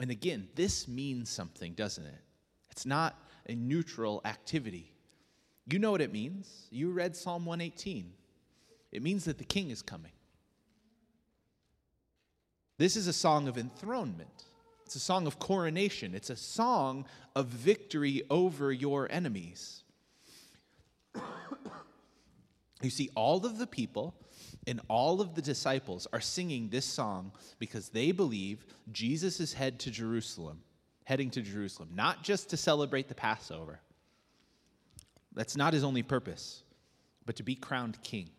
And 0.00 0.10
again, 0.10 0.48
this 0.54 0.88
means 0.88 1.28
something, 1.28 1.74
doesn't 1.74 2.04
it? 2.04 2.20
It's 2.70 2.86
not 2.86 3.18
a 3.48 3.54
neutral 3.54 4.20
activity. 4.24 4.93
You 5.66 5.78
know 5.78 5.90
what 5.90 6.00
it 6.00 6.12
means. 6.12 6.66
You 6.70 6.90
read 6.90 7.16
Psalm 7.16 7.46
118. 7.46 8.12
It 8.92 9.02
means 9.02 9.24
that 9.24 9.38
the 9.38 9.44
king 9.44 9.70
is 9.70 9.82
coming. 9.82 10.12
This 12.76 12.96
is 12.96 13.06
a 13.06 13.12
song 13.12 13.48
of 13.48 13.56
enthronement. 13.56 14.44
It's 14.84 14.96
a 14.96 15.00
song 15.00 15.26
of 15.26 15.38
coronation. 15.38 16.14
It's 16.14 16.30
a 16.30 16.36
song 16.36 17.06
of 17.34 17.46
victory 17.46 18.22
over 18.30 18.72
your 18.72 19.10
enemies. 19.10 19.82
you 22.82 22.90
see, 22.90 23.10
all 23.14 23.46
of 23.46 23.58
the 23.58 23.66
people 23.66 24.14
and 24.66 24.80
all 24.88 25.20
of 25.20 25.34
the 25.34 25.42
disciples 25.42 26.06
are 26.12 26.20
singing 26.20 26.68
this 26.68 26.84
song 26.84 27.32
because 27.58 27.88
they 27.88 28.12
believe 28.12 28.64
Jesus 28.92 29.40
is 29.40 29.52
head 29.52 29.78
to 29.80 29.90
Jerusalem, 29.90 30.62
heading 31.04 31.30
to 31.30 31.42
Jerusalem, 31.42 31.90
not 31.94 32.22
just 32.22 32.50
to 32.50 32.56
celebrate 32.56 33.08
the 33.08 33.14
Passover, 33.14 33.80
that's 35.34 35.56
not 35.56 35.72
his 35.72 35.84
only 35.84 36.02
purpose, 36.02 36.62
but 37.26 37.36
to 37.36 37.42
be 37.42 37.54
crowned 37.54 38.00
king, 38.02 38.30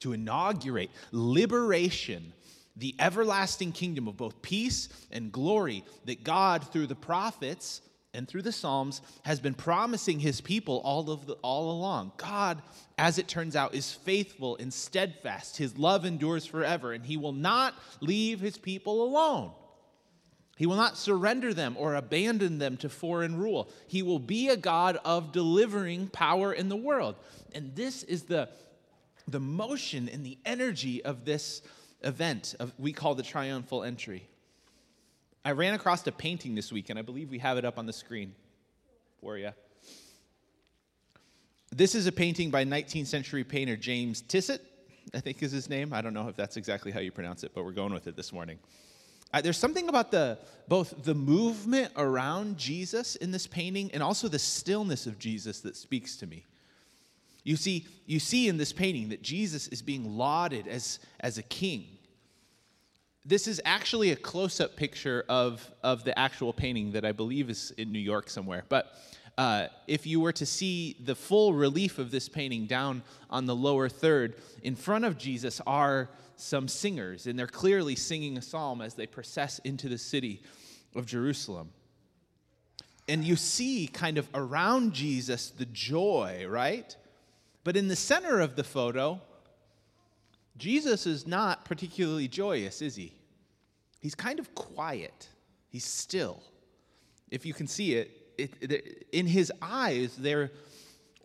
to 0.00 0.12
inaugurate 0.12 0.90
liberation, 1.12 2.32
the 2.76 2.94
everlasting 2.98 3.72
kingdom 3.72 4.08
of 4.08 4.16
both 4.16 4.40
peace 4.40 4.88
and 5.10 5.32
glory 5.32 5.84
that 6.04 6.24
God, 6.24 6.66
through 6.72 6.86
the 6.86 6.94
prophets 6.94 7.82
and 8.14 8.26
through 8.26 8.42
the 8.42 8.52
Psalms, 8.52 9.02
has 9.24 9.40
been 9.40 9.54
promising 9.54 10.18
his 10.18 10.40
people 10.40 10.80
all, 10.84 11.10
of 11.10 11.26
the, 11.26 11.34
all 11.42 11.70
along. 11.72 12.12
God, 12.16 12.62
as 12.96 13.18
it 13.18 13.28
turns 13.28 13.54
out, 13.54 13.74
is 13.74 13.92
faithful 13.92 14.56
and 14.56 14.72
steadfast. 14.72 15.56
His 15.56 15.76
love 15.76 16.06
endures 16.06 16.46
forever, 16.46 16.92
and 16.92 17.04
he 17.04 17.16
will 17.16 17.32
not 17.32 17.74
leave 18.00 18.40
his 18.40 18.56
people 18.56 19.02
alone. 19.02 19.50
He 20.58 20.66
will 20.66 20.76
not 20.76 20.98
surrender 20.98 21.54
them 21.54 21.76
or 21.78 21.94
abandon 21.94 22.58
them 22.58 22.76
to 22.78 22.88
foreign 22.88 23.36
rule. 23.36 23.70
He 23.86 24.02
will 24.02 24.18
be 24.18 24.48
a 24.48 24.56
God 24.56 24.98
of 25.04 25.30
delivering 25.30 26.08
power 26.08 26.52
in 26.52 26.68
the 26.68 26.76
world. 26.76 27.14
And 27.54 27.76
this 27.76 28.02
is 28.02 28.24
the, 28.24 28.48
the 29.28 29.38
motion 29.38 30.08
and 30.08 30.26
the 30.26 30.36
energy 30.44 31.04
of 31.04 31.24
this 31.24 31.62
event 32.02 32.56
of, 32.58 32.72
we 32.76 32.92
call 32.92 33.14
the 33.14 33.22
triumphal 33.22 33.84
entry. 33.84 34.28
I 35.44 35.52
ran 35.52 35.74
across 35.74 36.04
a 36.08 36.12
painting 36.12 36.56
this 36.56 36.72
week, 36.72 36.90
and 36.90 36.98
I 36.98 37.02
believe 37.02 37.30
we 37.30 37.38
have 37.38 37.56
it 37.56 37.64
up 37.64 37.78
on 37.78 37.86
the 37.86 37.92
screen 37.92 38.34
for 39.20 39.38
you. 39.38 39.52
This 41.70 41.94
is 41.94 42.08
a 42.08 42.12
painting 42.12 42.50
by 42.50 42.64
19th 42.64 43.06
century 43.06 43.44
painter 43.44 43.76
James 43.76 44.22
Tissot, 44.22 44.60
I 45.14 45.20
think 45.20 45.40
is 45.40 45.52
his 45.52 45.70
name. 45.70 45.92
I 45.92 46.00
don't 46.00 46.14
know 46.14 46.26
if 46.26 46.34
that's 46.34 46.56
exactly 46.56 46.90
how 46.90 46.98
you 46.98 47.12
pronounce 47.12 47.44
it, 47.44 47.52
but 47.54 47.64
we're 47.64 47.70
going 47.70 47.92
with 47.92 48.08
it 48.08 48.16
this 48.16 48.32
morning. 48.32 48.58
There's 49.42 49.58
something 49.58 49.88
about 49.88 50.10
the 50.10 50.38
both 50.68 51.02
the 51.04 51.14
movement 51.14 51.92
around 51.96 52.58
Jesus 52.58 53.16
in 53.16 53.30
this 53.30 53.46
painting 53.46 53.90
and 53.94 54.02
also 54.02 54.28
the 54.28 54.38
stillness 54.38 55.06
of 55.06 55.18
Jesus 55.18 55.60
that 55.60 55.76
speaks 55.76 56.16
to 56.16 56.26
me. 56.26 56.44
You 57.42 57.56
see, 57.56 57.86
you 58.04 58.20
see 58.20 58.48
in 58.48 58.58
this 58.58 58.72
painting 58.74 59.08
that 59.08 59.22
Jesus 59.22 59.68
is 59.68 59.80
being 59.80 60.18
lauded 60.18 60.68
as, 60.68 60.98
as 61.20 61.38
a 61.38 61.42
king. 61.42 61.86
This 63.24 63.48
is 63.48 63.62
actually 63.64 64.10
a 64.10 64.16
close-up 64.16 64.76
picture 64.76 65.24
of, 65.28 65.66
of 65.82 66.04
the 66.04 66.18
actual 66.18 66.52
painting 66.52 66.92
that 66.92 67.06
I 67.06 67.12
believe 67.12 67.48
is 67.48 67.70
in 67.78 67.90
New 67.90 67.98
York 67.98 68.28
somewhere. 68.28 68.64
But 68.68 68.92
uh, 69.38 69.68
if 69.86 70.06
you 70.06 70.20
were 70.20 70.32
to 70.32 70.44
see 70.44 70.96
the 71.00 71.14
full 71.14 71.54
relief 71.54 71.98
of 71.98 72.10
this 72.10 72.28
painting 72.28 72.66
down 72.66 73.02
on 73.30 73.46
the 73.46 73.56
lower 73.56 73.88
third, 73.88 74.34
in 74.62 74.76
front 74.76 75.06
of 75.06 75.16
Jesus 75.16 75.62
are 75.66 76.10
some 76.40 76.68
singers, 76.68 77.26
and 77.26 77.38
they're 77.38 77.46
clearly 77.46 77.96
singing 77.96 78.38
a 78.38 78.42
psalm 78.42 78.80
as 78.80 78.94
they 78.94 79.06
process 79.06 79.58
into 79.60 79.88
the 79.88 79.98
city 79.98 80.42
of 80.94 81.06
Jerusalem. 81.06 81.70
And 83.08 83.24
you 83.24 83.36
see 83.36 83.86
kind 83.86 84.18
of 84.18 84.28
around 84.34 84.92
Jesus 84.92 85.50
the 85.50 85.66
joy, 85.66 86.46
right? 86.48 86.94
But 87.64 87.76
in 87.76 87.88
the 87.88 87.96
center 87.96 88.40
of 88.40 88.56
the 88.56 88.64
photo, 88.64 89.20
Jesus 90.56 91.06
is 91.06 91.26
not 91.26 91.64
particularly 91.64 92.28
joyous, 92.28 92.82
is 92.82 92.96
he? 92.96 93.12
He's 94.00 94.14
kind 94.14 94.38
of 94.38 94.54
quiet. 94.54 95.28
He's 95.70 95.84
still. 95.84 96.42
If 97.30 97.46
you 97.46 97.54
can 97.54 97.66
see 97.66 97.94
it, 97.94 98.10
it, 98.36 98.52
it 98.60 99.06
in 99.12 99.26
his 99.26 99.52
eyes 99.60 100.16
there 100.16 100.52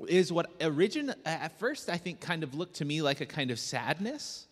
is 0.07 0.33
what 0.33 0.51
origin 0.61 1.13
at 1.25 1.57
first 1.59 1.89
I 1.89 1.97
think 1.97 2.19
kind 2.19 2.43
of 2.43 2.55
looked 2.55 2.77
to 2.77 2.85
me 2.85 3.01
like 3.01 3.21
a 3.21 3.25
kind 3.25 3.51
of 3.51 3.59
sadness. 3.59 4.47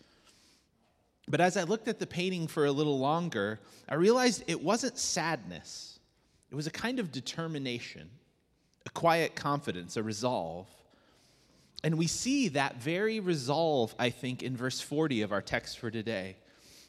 But 1.32 1.40
as 1.40 1.56
I 1.56 1.64
looked 1.64 1.88
at 1.88 1.98
the 1.98 2.06
painting 2.06 2.46
for 2.48 2.66
a 2.66 2.72
little 2.72 3.00
longer, 3.00 3.62
I 3.88 3.96
realized 3.96 4.44
it 4.48 4.62
wasn't 4.62 4.98
sadness. 4.98 5.98
It 6.52 6.56
was 6.56 6.68
a 6.68 6.72
kind 6.72 7.00
of 7.00 7.10
determination, 7.10 8.10
a 8.86 8.90
quiet 8.90 9.34
confidence, 9.34 9.96
a 9.96 10.04
resolve. 10.04 10.68
And 11.86 11.98
we 11.98 12.08
see 12.08 12.50
that 12.50 12.82
very 12.82 13.22
resolve, 13.22 13.96
I 13.98 14.10
think, 14.10 14.44
in 14.44 14.58
verse 14.58 14.82
40 14.82 15.22
of 15.22 15.32
our 15.32 15.42
text 15.42 15.80
for 15.80 15.90
today. 15.90 16.36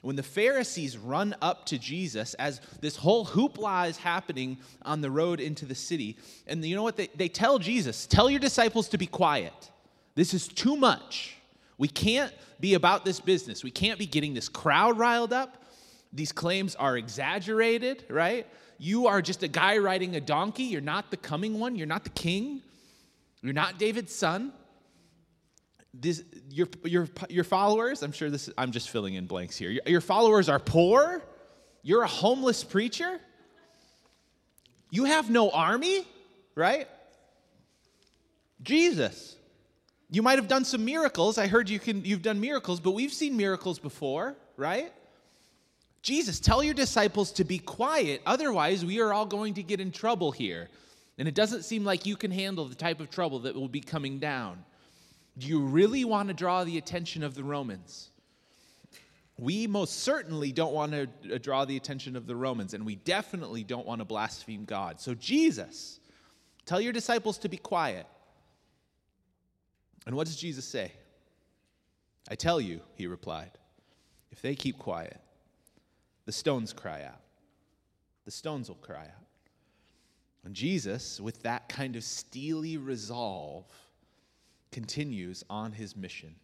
When 0.01 0.17
the 0.17 0.25
Pharisees 0.25 0.99
run 0.99 1.37
up 1.41 1.65
to 1.67 1.79
Jesus 1.79 2.35
as 2.35 2.61
this 2.81 2.97
whole 2.97 3.25
hoopla 3.25 3.89
is 3.89 3.97
happening 3.97 4.59
on 4.83 5.01
the 5.01 5.11
road 5.13 5.39
into 5.39 5.65
the 5.65 5.77
city, 5.77 6.17
and 6.49 6.65
you 6.65 6.75
know 6.75 6.83
what? 6.83 6.97
They, 6.97 7.09
they 7.15 7.29
tell 7.29 7.61
Jesus, 7.61 8.07
Tell 8.09 8.29
your 8.29 8.41
disciples 8.41 8.89
to 8.89 8.99
be 8.99 9.07
quiet. 9.07 9.71
This 10.17 10.35
is 10.35 10.49
too 10.49 10.77
much. 10.77 11.37
We 11.79 11.89
can't 11.89 12.33
be 12.61 12.75
about 12.75 13.05
this 13.05 13.21
business. 13.21 13.65
We 13.65 13.71
can't 13.71 13.99
be 13.99 14.07
getting 14.07 14.35
this 14.35 14.49
crowd 14.49 14.99
riled 14.99 15.33
up. 15.33 15.65
These 16.13 16.33
claims 16.33 16.75
are 16.75 16.97
exaggerated, 16.97 18.05
right? 18.09 18.47
You 18.79 19.07
are 19.07 19.23
just 19.23 19.43
a 19.43 19.49
guy 19.49 19.79
riding 19.79 20.17
a 20.17 20.21
donkey. 20.21 20.65
You're 20.65 20.81
not 20.81 21.11
the 21.11 21.17
coming 21.17 21.59
one. 21.59 21.77
You're 21.77 21.87
not 21.87 22.05
the 22.05 22.11
king. 22.11 22.63
You're 23.43 23.53
not 23.53 23.79
David's 23.79 24.15
son. 24.15 24.53
This, 25.95 26.25
your, 26.49 26.69
your, 26.85 27.09
your 27.29 27.45
followers, 27.45 28.03
I'm 28.03 28.13
sure 28.13 28.31
this, 28.31 28.49
I'm 28.57 28.73
just 28.73 28.91
filling 28.91 29.15
in 29.15 29.27
blanks 29.27 29.57
here. 29.57 29.71
Your, 29.71 29.83
your 29.87 30.01
followers 30.01 30.49
are 30.49 30.59
poor. 30.59 31.23
You're 31.83 32.03
a 32.03 32.09
homeless 32.09 32.65
preacher. 32.65 33.21
You 34.91 35.05
have 35.05 35.31
no 35.31 35.51
army, 35.51 36.07
right? 36.55 36.89
Jesus, 38.63 39.37
you 40.13 40.21
might 40.21 40.39
have 40.39 40.47
done 40.47 40.67
some 40.67 40.85
miracles. 40.85 41.39
I 41.39 41.47
heard 41.47 41.71
you 41.71 41.79
can 41.79 42.05
you've 42.05 42.21
done 42.21 42.39
miracles, 42.39 42.81
but 42.81 42.91
we've 42.91 43.13
seen 43.13 43.35
miracles 43.35 43.79
before, 43.79 44.37
right? 44.59 44.93
Jesus, 46.03 46.39
tell 46.39 46.63
your 46.63 46.75
disciples 46.75 47.33
to 47.33 47.45
be 47.45 47.59
quiet, 47.59 48.21
otherwise 48.27 48.85
we 48.85 49.01
are 49.01 49.13
all 49.15 49.25
going 49.25 49.55
to 49.55 49.63
get 49.63 49.81
in 49.81 49.91
trouble 49.91 50.31
here. 50.31 50.69
And 51.17 51.27
it 51.27 51.35
doesn't 51.35 51.63
seem 51.63 51.85
like 51.85 52.05
you 52.05 52.17
can 52.17 52.31
handle 52.31 52.67
the 52.67 52.75
type 52.75 53.01
of 53.01 53.09
trouble 53.09 53.39
that 53.41 53.55
will 53.55 53.69
be 53.69 53.81
coming 53.81 54.19
down. 54.19 54.65
Do 55.39 55.47
you 55.47 55.61
really 55.61 56.05
want 56.05 56.29
to 56.29 56.35
draw 56.35 56.65
the 56.65 56.77
attention 56.77 57.23
of 57.23 57.35
the 57.35 57.45
Romans? 57.45 58.11
We 59.39 59.67
most 59.67 60.01
certainly 60.01 60.53
don't 60.53 60.75
want 60.75 60.93
to 60.93 61.09
uh, 61.35 61.39
draw 61.39 61.65
the 61.65 61.77
attention 61.79 62.17
of 62.17 62.27
the 62.27 62.37
Romans, 62.37 62.75
and 62.75 62.85
we 62.85 62.97
definitely 62.97 63.65
don't 63.65 63.87
want 63.87 64.01
to 64.01 64.05
blaspheme 64.05 64.67
God. 64.67 65.01
So, 65.01 65.15
Jesus, 65.15 66.01
tell 66.67 66.83
your 66.83 66.93
disciples 66.93 67.39
to 67.39 67.49
be 67.49 67.57
quiet. 67.57 68.07
And 70.07 70.17
what 70.17 70.27
does 70.27 70.37
Jesus 70.37 70.65
say? 70.65 70.93
I 72.31 72.35
tell 72.35 72.61
you, 72.61 72.81
he 72.95 73.07
replied, 73.07 73.51
if 74.31 74.41
they 74.41 74.55
keep 74.55 74.79
quiet, 74.79 75.21
the 76.25 76.33
stones 76.33 76.73
cry 76.73 77.03
out. 77.05 77.21
The 78.25 78.31
stones 78.31 78.69
will 78.69 78.77
cry 78.77 79.05
out. 79.05 79.27
And 80.45 80.55
Jesus, 80.55 81.21
with 81.21 81.43
that 81.43 81.69
kind 81.69 81.97
of 81.97 82.05
steely 82.05 82.77
resolve, 82.77 83.65
continues 84.71 85.45
on 85.51 85.73
his 85.73 85.97
mission. 85.97 86.35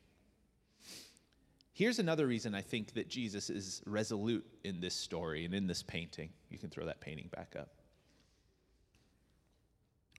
Here's 1.72 2.00
another 2.00 2.26
reason 2.26 2.54
I 2.54 2.60
think 2.60 2.94
that 2.94 3.08
Jesus 3.08 3.50
is 3.50 3.82
resolute 3.86 4.44
in 4.64 4.80
this 4.80 4.94
story 4.94 5.44
and 5.44 5.54
in 5.54 5.66
this 5.66 5.82
painting. 5.82 6.30
You 6.50 6.58
can 6.58 6.70
throw 6.70 6.86
that 6.86 7.00
painting 7.00 7.28
back 7.34 7.54
up. 7.58 7.70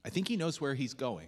I 0.05 0.09
think 0.09 0.29
he 0.29 0.37
knows 0.37 0.61
where 0.61 0.73
he's 0.73 0.93
going. 0.93 1.27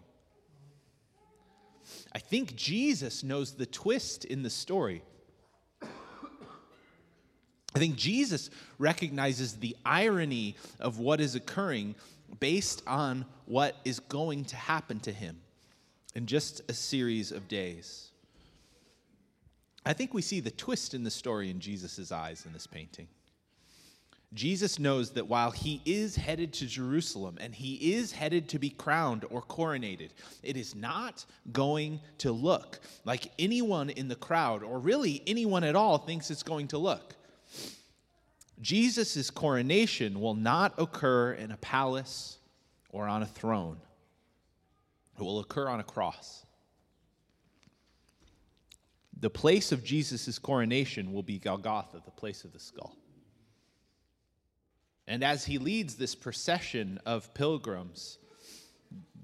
I 2.13 2.19
think 2.19 2.55
Jesus 2.55 3.23
knows 3.23 3.53
the 3.53 3.65
twist 3.65 4.25
in 4.25 4.43
the 4.43 4.50
story. 4.50 5.03
I 7.73 7.79
think 7.79 7.95
Jesus 7.95 8.50
recognizes 8.79 9.53
the 9.53 9.77
irony 9.85 10.57
of 10.79 11.00
what 11.00 11.21
is 11.21 11.35
occurring 11.35 11.95
based 12.39 12.83
on 12.85 13.25
what 13.45 13.75
is 13.85 14.00
going 14.00 14.45
to 14.45 14.55
happen 14.55 15.00
to 15.01 15.11
him 15.11 15.39
in 16.13 16.25
just 16.25 16.61
a 16.69 16.73
series 16.73 17.31
of 17.31 17.47
days. 17.47 18.09
I 19.85 19.93
think 19.93 20.13
we 20.13 20.21
see 20.21 20.41
the 20.41 20.51
twist 20.51 20.93
in 20.93 21.03
the 21.03 21.11
story 21.11 21.50
in 21.50 21.59
Jesus' 21.59 22.11
eyes 22.11 22.45
in 22.45 22.53
this 22.53 22.67
painting. 22.67 23.07
Jesus 24.33 24.79
knows 24.79 25.11
that 25.11 25.27
while 25.27 25.51
he 25.51 25.81
is 25.83 26.15
headed 26.15 26.53
to 26.53 26.65
Jerusalem 26.65 27.38
and 27.41 27.53
he 27.53 27.95
is 27.95 28.13
headed 28.13 28.47
to 28.50 28.59
be 28.59 28.69
crowned 28.69 29.25
or 29.29 29.41
coronated, 29.41 30.11
it 30.41 30.55
is 30.55 30.73
not 30.73 31.25
going 31.51 32.00
to 32.19 32.31
look 32.31 32.79
like 33.03 33.29
anyone 33.38 33.89
in 33.89 34.07
the 34.07 34.15
crowd, 34.15 34.63
or 34.63 34.79
really 34.79 35.21
anyone 35.27 35.65
at 35.65 35.75
all, 35.75 35.97
thinks 35.97 36.31
it's 36.31 36.43
going 36.43 36.69
to 36.69 36.77
look. 36.77 37.15
Jesus' 38.61 39.29
coronation 39.29 40.21
will 40.21 40.35
not 40.35 40.73
occur 40.77 41.33
in 41.33 41.51
a 41.51 41.57
palace 41.57 42.38
or 42.89 43.07
on 43.07 43.23
a 43.23 43.27
throne, 43.27 43.77
it 45.17 45.23
will 45.23 45.39
occur 45.39 45.67
on 45.67 45.79
a 45.79 45.83
cross. 45.83 46.45
The 49.19 49.29
place 49.29 49.71
of 49.71 49.83
Jesus' 49.83 50.39
coronation 50.39 51.11
will 51.13 51.21
be 51.21 51.38
Golgotha, 51.38 52.01
the 52.03 52.11
place 52.11 52.43
of 52.43 52.53
the 52.53 52.59
skull. 52.59 52.95
And 55.12 55.25
as 55.25 55.44
he 55.44 55.58
leads 55.58 55.96
this 55.96 56.15
procession 56.15 56.98
of 57.06 57.34
pilgrims, 57.34 58.18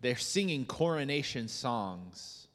they're 0.01 0.17
singing 0.17 0.65
coronation 0.65 1.47
songs. 1.47 2.49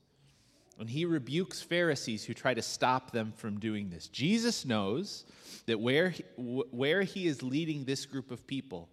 And 0.79 0.91
he 0.91 1.07
rebukes 1.07 1.62
Pharisees 1.62 2.27
who 2.27 2.35
try 2.35 2.53
to 2.53 2.61
stop 2.61 3.11
them 3.11 3.33
from 3.35 3.59
doing 3.59 3.89
this. 3.89 4.09
Jesus 4.09 4.67
knows 4.67 5.25
that 5.65 5.81
where 5.81 6.11
he, 6.11 6.25
where 6.37 7.01
he 7.01 7.27
is 7.27 7.43
leading 7.43 7.87
this 7.87 8.05
group 8.05 8.31
of 8.31 8.47
people 8.47 8.91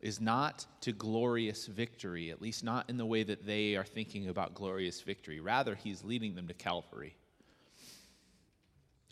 is 0.00 0.18
not 0.18 0.64
to 0.80 0.92
glorious 0.92 1.66
victory, 1.66 2.30
at 2.30 2.40
least 2.40 2.64
not 2.64 2.88
in 2.88 2.96
the 2.96 3.04
way 3.04 3.22
that 3.22 3.44
they 3.44 3.76
are 3.76 3.84
thinking 3.84 4.30
about 4.30 4.54
glorious 4.54 5.02
victory. 5.02 5.40
Rather, 5.40 5.74
he's 5.74 6.02
leading 6.02 6.34
them 6.34 6.48
to 6.48 6.54
Calvary. 6.54 7.16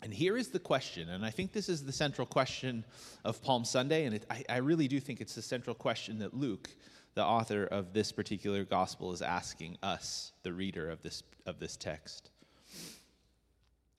And 0.03 0.13
here 0.13 0.35
is 0.35 0.49
the 0.49 0.59
question, 0.59 1.07
and 1.07 1.25
I 1.25 1.29
think 1.29 1.53
this 1.53 1.69
is 1.69 1.85
the 1.85 1.93
central 1.93 2.27
question 2.27 2.83
of 3.23 3.41
Palm 3.41 3.63
Sunday, 3.63 4.03
and 4.03 4.15
it, 4.15 4.25
I, 4.29 4.43
I, 4.49 4.57
really 4.57 4.89
do 4.89 4.99
think 4.99 5.21
it's 5.21 5.33
the 5.33 5.41
central 5.41 5.73
question 5.73 6.19
that 6.19 6.33
Luke, 6.33 6.69
the 7.15 7.23
author 7.23 7.63
of 7.63 7.93
this 7.93 8.11
particular 8.11 8.65
gospel, 8.65 9.13
is 9.13 9.21
asking 9.21 9.77
us, 9.81 10.33
the 10.43 10.51
reader 10.51 10.89
of 10.89 11.01
this, 11.01 11.23
of 11.45 11.57
this 11.57 11.77
text. 11.77 12.31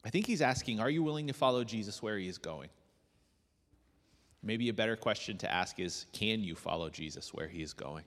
I 0.04 0.10
think 0.10 0.26
he's 0.26 0.42
asking, 0.42 0.78
Are 0.78 0.90
you 0.90 1.02
willing 1.02 1.26
to 1.28 1.32
follow 1.32 1.64
Jesus 1.64 2.02
where 2.02 2.18
he 2.18 2.28
is 2.28 2.36
going? 2.36 2.68
Maybe 4.42 4.68
a 4.68 4.74
better 4.74 4.96
question 4.96 5.38
to 5.38 5.50
ask 5.50 5.80
is, 5.80 6.04
Can 6.12 6.44
you 6.44 6.54
follow 6.54 6.90
Jesus 6.90 7.32
where 7.32 7.48
he 7.48 7.62
is 7.62 7.72
going? 7.72 8.04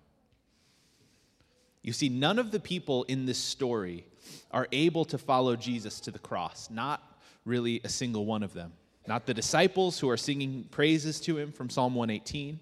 You 1.82 1.94
see, 1.94 2.10
none 2.10 2.38
of 2.38 2.51
the 2.51 2.60
people 2.60 3.06
in 3.06 3.25
this 3.25 3.39
story 3.39 4.06
are 4.51 4.68
able 4.72 5.04
to 5.06 5.18
follow 5.18 5.56
Jesus 5.56 6.00
to 6.01 6.12
the 6.12 6.20
cross, 6.20 6.70
not 6.70 7.17
really 7.48 7.82
a 7.84 7.89
single 7.89 8.25
one 8.25 8.44
of 8.44 8.54
them. 8.54 8.74
Not 9.08 9.25
the 9.25 9.34
disciples 9.34 10.00
who 10.00 10.10
are 10.10 10.17
singing 10.17 10.65
praises 10.69 11.19
to 11.22 11.38
him 11.38 11.52
from 11.52 11.69
Psalm 11.69 11.95
118. 11.95 12.60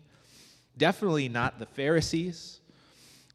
Definitely 0.77 1.27
not 1.27 1.57
the 1.57 1.65
Pharisees. 1.65 2.59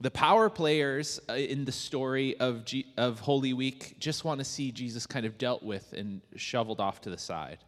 The 0.00 0.10
power 0.10 0.48
players 0.48 1.20
uh, 1.28 1.34
in 1.34 1.64
the 1.64 1.72
story 1.72 2.38
of, 2.38 2.64
G- 2.64 2.86
of 2.96 3.20
Holy 3.20 3.52
Week 3.52 3.96
just 3.98 4.24
want 4.24 4.38
to 4.38 4.44
see 4.44 4.70
Jesus 4.70 5.06
kind 5.06 5.26
of 5.26 5.36
dealt 5.36 5.62
with 5.62 5.92
and 5.92 6.22
shoveled 6.36 6.80
off 6.80 7.02
to 7.02 7.10
the 7.10 7.18
side. 7.18 7.58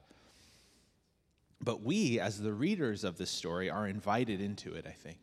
But 1.60 1.82
we, 1.82 2.20
as 2.20 2.40
the 2.40 2.52
readers 2.52 3.04
of 3.04 3.18
this 3.18 3.30
story, 3.30 3.68
are 3.68 3.86
invited 3.86 4.40
into 4.40 4.74
it, 4.74 4.86
I 4.86 4.92
think. 4.92 5.18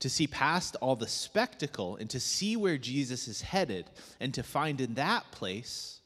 To 0.00 0.10
see 0.10 0.26
past 0.26 0.76
all 0.80 0.96
the 0.96 1.06
spectacle 1.06 1.96
and 1.96 2.10
to 2.10 2.18
see 2.18 2.56
where 2.56 2.76
Jesus 2.76 3.28
is 3.28 3.42
headed 3.42 3.88
and 4.18 4.34
to 4.34 4.42
find 4.42 4.80
in 4.80 4.94
that 4.94 5.30
place 5.30 6.01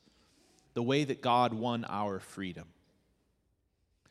the 0.77 0.83
way 0.83 1.05
that 1.05 1.23
God 1.23 1.55
won 1.55 1.87
our 1.89 2.21
freedom. 2.21 2.67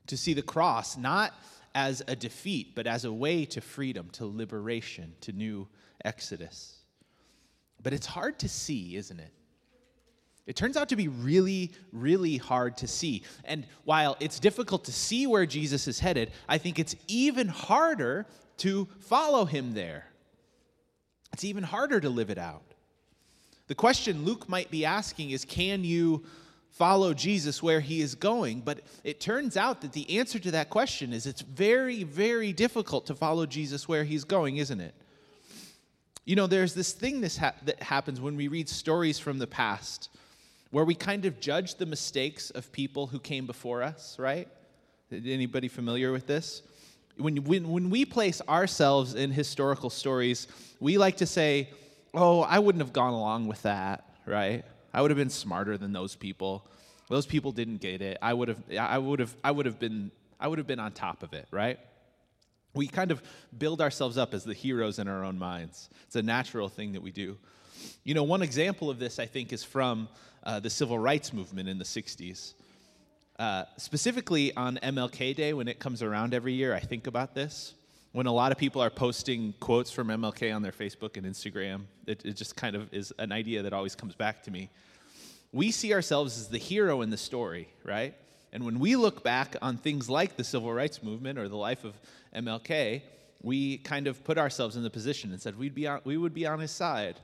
To 0.08 0.17
see 0.17 0.34
the 0.34 0.41
cross 0.41 0.97
not 0.97 1.32
as 1.75 2.01
a 2.08 2.15
defeat, 2.15 2.73
but 2.73 2.88
as 2.88 3.06
a 3.06 3.13
way 3.13 3.45
to 3.45 3.62
freedom, 3.62 4.10
to 4.13 4.25
liberation, 4.25 5.13
to 5.21 5.32
new 5.32 5.67
exodus. 6.04 6.80
But 7.84 7.93
it's 7.93 8.08
hard 8.08 8.39
to 8.39 8.49
see, 8.49 8.95
isn't 8.95 9.19
it? 9.19 9.32
It 10.47 10.56
turns 10.56 10.75
out 10.75 10.89
to 10.89 10.95
be 10.95 11.08
really, 11.08 11.71
really 11.91 12.38
hard 12.38 12.78
to 12.78 12.88
see. 12.88 13.21
And 13.43 13.67
while 13.84 14.17
it's 14.19 14.39
difficult 14.39 14.86
to 14.86 14.91
see 14.91 15.28
where 15.28 15.45
Jesus 15.45 15.88
is 15.88 15.99
headed, 15.99 16.32
I 16.49 16.58
think 16.58 16.80
it's 16.80 16.95
even 17.08 17.47
harder 17.47 18.25
to 18.58 18.88
follow 19.01 19.45
him 19.45 19.75
there. 19.75 20.08
It's 21.32 21.43
even 21.43 21.62
harder 21.63 21.99
to 21.99 22.10
live 22.10 22.32
it 22.32 22.39
out. 22.39 22.73
The 23.67 23.75
question 23.75 24.25
Luke 24.25 24.49
might 24.49 24.71
be 24.71 24.84
asking 24.84 25.30
is 25.30 25.45
can 25.45 25.84
you 25.84 26.23
follow 26.76 27.14
Jesus 27.14 27.64
where 27.64 27.80
he 27.80 28.02
is 28.02 28.16
going. 28.16 28.60
But 28.60 28.82
it 29.04 29.20
turns 29.20 29.56
out 29.56 29.82
that 29.82 29.94
the 29.94 30.20
answer 30.20 30.40
to 30.40 30.52
that 30.52 30.70
question 30.70 31.14
is 31.14 31.26
it's 31.26 31.42
very, 31.42 32.04
very 32.04 32.52
difficult 32.52 33.06
to 33.08 33.16
follow 33.16 33.46
Jesus 33.46 33.88
where 33.88 34.04
he's 34.04 34.26
going, 34.26 34.58
isn't 34.58 34.82
it? 34.82 34.94
You 36.26 36.36
know, 36.36 36.48
there's 36.48 36.74
this 36.74 36.92
thing 36.92 37.22
this 37.22 37.38
ha- 37.38 37.54
that 37.64 37.82
happens 37.82 38.20
when 38.20 38.36
we 38.36 38.48
read 38.50 38.68
stories 38.68 39.20
from 39.20 39.40
the 39.40 39.48
past 39.48 40.10
where 40.72 40.84
we 40.84 40.96
kind 40.96 41.26
of 41.26 41.40
judge 41.40 41.76
the 41.76 41.86
mistakes 41.86 42.50
of 42.50 42.70
people 42.74 43.08
who 43.08 43.20
came 43.20 43.46
before 43.46 43.82
us, 43.82 44.20
right? 44.20 44.50
Anybody 45.12 45.70
familiar 45.70 46.12
with 46.12 46.28
this? 46.28 46.64
When, 47.18 47.38
when, 47.46 47.70
when 47.70 47.90
we 47.90 48.04
place 48.04 48.42
ourselves 48.50 49.14
in 49.14 49.32
historical 49.32 49.90
stories, 49.90 50.48
we 50.82 50.98
like 50.98 51.18
to 51.18 51.26
say, 51.26 51.70
oh, 52.14 52.42
I 52.42 52.60
wouldn't 52.60 52.82
have 52.82 52.92
gone 52.92 53.14
along 53.14 53.48
with 53.48 53.62
that, 53.62 54.04
right? 54.26 54.66
I 54.96 55.02
would 55.02 55.12
have 55.12 55.18
been 55.18 55.30
smarter 55.30 55.78
than 55.78 55.92
those 55.92 56.16
people. 56.16 56.66
Those 57.10 57.26
people 57.26 57.52
didn't 57.52 57.82
get 57.82 58.02
it. 58.02 58.18
I 58.22 58.34
would 58.34 58.48
have 58.48 58.64
I 58.80 58.98
would 58.98 59.20
have 59.20 59.36
I 59.44 59.52
would 59.52 59.66
have 59.66 59.78
been 59.78 60.10
I 60.40 60.48
would 60.48 60.58
have 60.58 60.68
been 60.68 60.80
on 60.80 60.94
top 60.94 61.22
of 61.22 61.34
it, 61.34 61.48
right? 61.52 61.78
We 62.74 62.88
kind 62.88 63.12
of 63.12 63.22
build 63.58 63.82
ourselves 63.82 64.18
up 64.18 64.34
as 64.34 64.46
the 64.46 64.54
heroes 64.54 64.98
in 64.98 65.10
our 65.10 65.26
own 65.26 65.38
minds. 65.38 65.90
It's 66.06 66.16
a 66.16 66.22
natural 66.22 66.70
thing 66.70 66.94
that 66.94 67.02
we 67.02 67.12
do. 67.12 67.38
You 68.06 68.14
know, 68.14 68.24
one 68.24 68.42
example 68.42 68.90
of 68.90 68.98
this, 68.98 69.20
I 69.20 69.26
think, 69.26 69.52
is 69.52 69.66
from 69.66 70.08
uh, 70.44 70.62
the 70.62 70.70
civil 70.70 70.98
rights 70.98 71.34
movement 71.34 71.68
in 71.68 71.78
the 71.78 71.86
60s. 71.86 72.54
Uh, 73.38 73.66
specifically 73.76 74.56
on 74.56 74.80
MLK 74.82 75.36
Day, 75.36 75.54
when 75.54 75.68
it 75.68 75.78
comes 75.78 76.02
around 76.02 76.34
every 76.34 76.54
year, 76.54 76.74
I 76.74 76.80
think 76.80 77.08
about 77.08 77.36
this 77.36 77.74
when 78.15 78.28
a 78.28 78.32
lot 78.32 78.54
of 78.54 78.58
people 78.58 78.82
are 78.82 78.89
posting 78.89 79.54
quotes 79.60 79.91
from 79.91 80.08
MLK 80.08 80.56
on 80.56 80.62
their 80.62 80.71
Facebook 80.71 81.17
and 81.17 81.25
Instagram, 81.25 81.82
it, 82.08 82.21
it, 82.23 82.38
just 82.38 82.56
kind 82.56 82.73
of 82.73 82.88
is 82.93 83.12
an 83.19 83.34
idea 83.34 83.62
that 83.62 83.73
always 83.73 83.93
comes 83.93 84.15
back 84.15 84.41
to 84.43 84.51
me. 84.51 84.69
We 85.51 85.69
see 85.69 85.93
ourselves 85.93 86.39
as 86.39 86.47
the 86.47 86.58
hero 86.58 87.01
in 87.01 87.10
the 87.10 87.17
story, 87.17 87.67
right? 87.84 88.13
And 88.54 88.63
when 88.63 88.80
we 88.80 88.95
look 88.95 89.21
back 89.21 89.58
on 89.62 89.75
things 89.75 90.10
like 90.10 90.38
the 90.38 90.45
civil 90.45 90.71
rights 90.71 91.04
movement 91.04 91.38
or 91.38 91.49
the 91.49 91.58
life 91.58 91.84
of 91.84 91.93
MLK, 92.34 93.01
we 93.41 93.80
kind 93.80 94.08
of 94.08 94.23
put 94.23 94.38
ourselves 94.38 94.78
in 94.78 94.84
the 94.84 94.89
position 94.89 95.34
and 95.34 95.41
said 95.41 95.60
we'd 95.60 95.75
be 95.75 95.86
on, 95.86 95.99
we 96.06 96.15
would 96.15 96.34
be 96.34 96.47
on 96.47 96.60
his 96.60 96.71
side. 96.71 97.19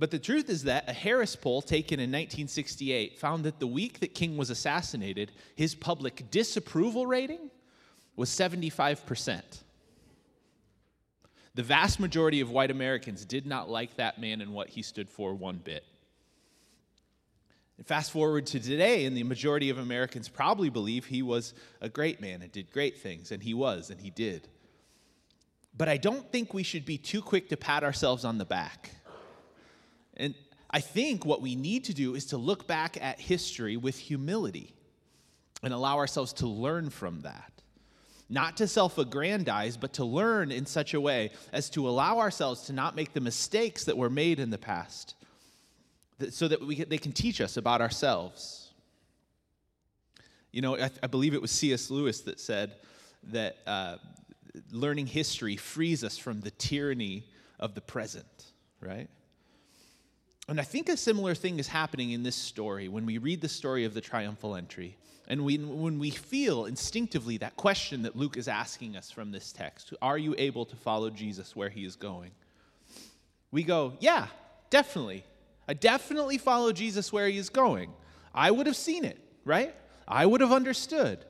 But 0.00 0.10
the 0.10 0.18
truth 0.18 0.50
is 0.50 0.64
that 0.64 0.88
a 0.88 0.92
Harris 0.92 1.36
poll 1.36 1.62
taken 1.62 2.00
in 2.00 2.10
1968 2.10 3.20
found 3.20 3.44
that 3.44 3.60
the 3.60 3.68
week 3.68 4.00
that 4.00 4.16
King 4.16 4.36
was 4.36 4.50
assassinated, 4.50 5.30
his 5.54 5.76
public 5.76 6.28
disapproval 6.32 7.06
rating 7.06 7.52
was 8.16 8.30
75%. 8.30 9.42
The 11.54 11.62
vast 11.62 12.00
majority 12.00 12.40
of 12.40 12.50
white 12.50 12.70
Americans 12.70 13.24
did 13.24 13.46
not 13.46 13.68
like 13.68 13.96
that 13.96 14.18
man 14.18 14.40
and 14.40 14.52
what 14.52 14.68
he 14.70 14.82
stood 14.82 15.10
for 15.10 15.34
one 15.34 15.58
bit. 15.58 15.84
And 17.76 17.86
fast 17.86 18.10
forward 18.10 18.46
to 18.46 18.60
today, 18.60 19.04
and 19.04 19.16
the 19.16 19.22
majority 19.22 19.68
of 19.68 19.78
Americans 19.78 20.28
probably 20.28 20.70
believe 20.70 21.06
he 21.06 21.22
was 21.22 21.52
a 21.80 21.88
great 21.88 22.20
man 22.20 22.40
and 22.42 22.50
did 22.52 22.70
great 22.70 22.98
things, 22.98 23.32
and 23.32 23.42
he 23.42 23.54
was, 23.54 23.90
and 23.90 24.00
he 24.00 24.10
did. 24.10 24.48
But 25.76 25.88
I 25.88 25.96
don't 25.96 26.30
think 26.30 26.54
we 26.54 26.62
should 26.62 26.84
be 26.84 26.98
too 26.98 27.20
quick 27.20 27.48
to 27.48 27.56
pat 27.56 27.82
ourselves 27.82 28.24
on 28.24 28.38
the 28.38 28.44
back. 28.44 28.90
And 30.16 30.34
I 30.70 30.80
think 30.80 31.26
what 31.26 31.42
we 31.42 31.54
need 31.54 31.84
to 31.84 31.94
do 31.94 32.14
is 32.14 32.26
to 32.26 32.36
look 32.36 32.66
back 32.66 32.96
at 33.02 33.20
history 33.20 33.76
with 33.76 33.98
humility 33.98 34.74
and 35.62 35.72
allow 35.72 35.96
ourselves 35.96 36.32
to 36.34 36.46
learn 36.46 36.90
from 36.90 37.20
that 37.22 37.51
not 38.28 38.56
to 38.58 38.66
self 38.66 38.98
aggrandize, 38.98 39.76
but 39.76 39.92
to 39.94 40.04
learn 40.04 40.50
in 40.50 40.66
such 40.66 40.94
a 40.94 41.00
way 41.00 41.30
as 41.52 41.68
to 41.70 41.88
allow 41.88 42.18
ourselves 42.18 42.62
to 42.62 42.72
not 42.72 42.96
make 42.96 43.12
the 43.12 43.20
mistakes 43.20 43.84
that 43.84 43.96
were 43.96 44.10
made 44.10 44.38
in 44.38 44.50
the 44.50 44.58
past, 44.58 45.14
so 46.30 46.48
that 46.48 46.64
we 46.64 46.82
they 46.84 46.98
can 46.98 47.12
teach 47.12 47.40
us 47.40 47.56
about 47.56 47.80
ourselves. 47.80 48.70
You 50.50 50.60
know, 50.60 50.76
I, 50.76 50.90
I 51.02 51.06
believe 51.06 51.34
it 51.34 51.40
was 51.40 51.50
C.S. 51.50 51.90
Lewis 51.90 52.20
that 52.22 52.38
said 52.38 52.74
that 53.30 53.56
uh, 53.66 53.96
learning 54.70 55.06
history 55.06 55.56
frees 55.56 56.04
us 56.04 56.18
from 56.18 56.40
the 56.40 56.50
tyranny 56.50 57.24
of 57.58 57.74
the 57.74 57.80
present, 57.80 58.52
right? 58.80 59.08
And 60.48 60.60
I 60.60 60.64
think 60.64 60.88
a 60.88 60.96
similar 60.96 61.34
thing 61.34 61.58
is 61.58 61.68
happening 61.68 62.10
in 62.10 62.22
this 62.22 62.36
story 62.36 62.88
when 62.88 63.06
we 63.06 63.18
read 63.18 63.40
the 63.40 63.48
story 63.48 63.84
of 63.84 63.94
the 63.94 64.00
triumphal 64.00 64.56
entry. 64.56 64.96
And 65.32 65.46
we, 65.46 65.56
when 65.56 65.98
we 65.98 66.10
feel 66.10 66.66
instinctively 66.66 67.38
that 67.38 67.56
question 67.56 68.02
that 68.02 68.14
Luke 68.14 68.36
is 68.36 68.48
asking 68.48 68.98
us 68.98 69.10
from 69.10 69.32
this 69.32 69.50
text 69.50 69.94
Are 70.02 70.18
you 70.18 70.34
able 70.36 70.66
to 70.66 70.76
follow 70.76 71.08
Jesus 71.08 71.56
where 71.56 71.70
he 71.70 71.86
is 71.86 71.96
going? 71.96 72.32
We 73.50 73.62
go, 73.62 73.94
Yeah, 73.98 74.26
definitely. 74.68 75.24
I 75.66 75.72
definitely 75.72 76.36
follow 76.36 76.70
Jesus 76.70 77.14
where 77.14 77.28
he 77.28 77.38
is 77.38 77.48
going. 77.48 77.94
I 78.34 78.50
would 78.50 78.66
have 78.66 78.76
seen 78.76 79.06
it, 79.06 79.18
right? 79.46 79.74
I 80.06 80.26
would 80.26 80.42
have 80.42 80.52
understood. 80.52 81.24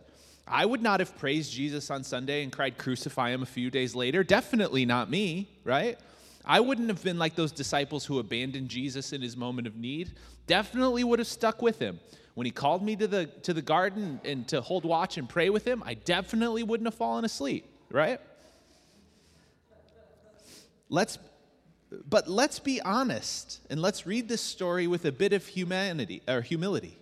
I 0.48 0.66
would 0.66 0.82
not 0.82 0.98
have 0.98 1.16
praised 1.16 1.52
Jesus 1.52 1.88
on 1.88 2.02
Sunday 2.02 2.42
and 2.42 2.50
cried, 2.50 2.78
Crucify 2.78 3.30
him 3.30 3.44
a 3.44 3.46
few 3.46 3.70
days 3.70 3.94
later. 3.94 4.24
Definitely 4.24 4.84
not 4.84 5.10
me, 5.10 5.48
right? 5.62 5.96
I 6.44 6.60
wouldn't 6.60 6.88
have 6.88 7.02
been 7.02 7.18
like 7.18 7.34
those 7.34 7.52
disciples 7.52 8.04
who 8.04 8.18
abandoned 8.18 8.68
Jesus 8.68 9.12
in 9.12 9.22
his 9.22 9.36
moment 9.36 9.66
of 9.66 9.76
need. 9.76 10.12
Definitely 10.46 11.04
would 11.04 11.18
have 11.18 11.28
stuck 11.28 11.62
with 11.62 11.78
him. 11.78 12.00
When 12.34 12.46
he 12.46 12.50
called 12.50 12.82
me 12.82 12.96
to 12.96 13.06
the, 13.06 13.26
to 13.42 13.52
the 13.52 13.62
garden 13.62 14.20
and 14.24 14.48
to 14.48 14.60
hold 14.60 14.84
watch 14.84 15.18
and 15.18 15.28
pray 15.28 15.50
with 15.50 15.66
him, 15.66 15.82
I 15.84 15.94
definitely 15.94 16.62
wouldn't 16.62 16.86
have 16.86 16.94
fallen 16.94 17.24
asleep, 17.24 17.66
right? 17.90 18.20
Let's, 20.88 21.18
but 22.08 22.28
let's 22.28 22.58
be 22.58 22.80
honest 22.80 23.60
and 23.70 23.80
let's 23.80 24.06
read 24.06 24.28
this 24.28 24.40
story 24.40 24.86
with 24.86 25.04
a 25.04 25.12
bit 25.12 25.32
of 25.32 25.46
humanity 25.46 26.22
or 26.26 26.40
humility. 26.40 26.98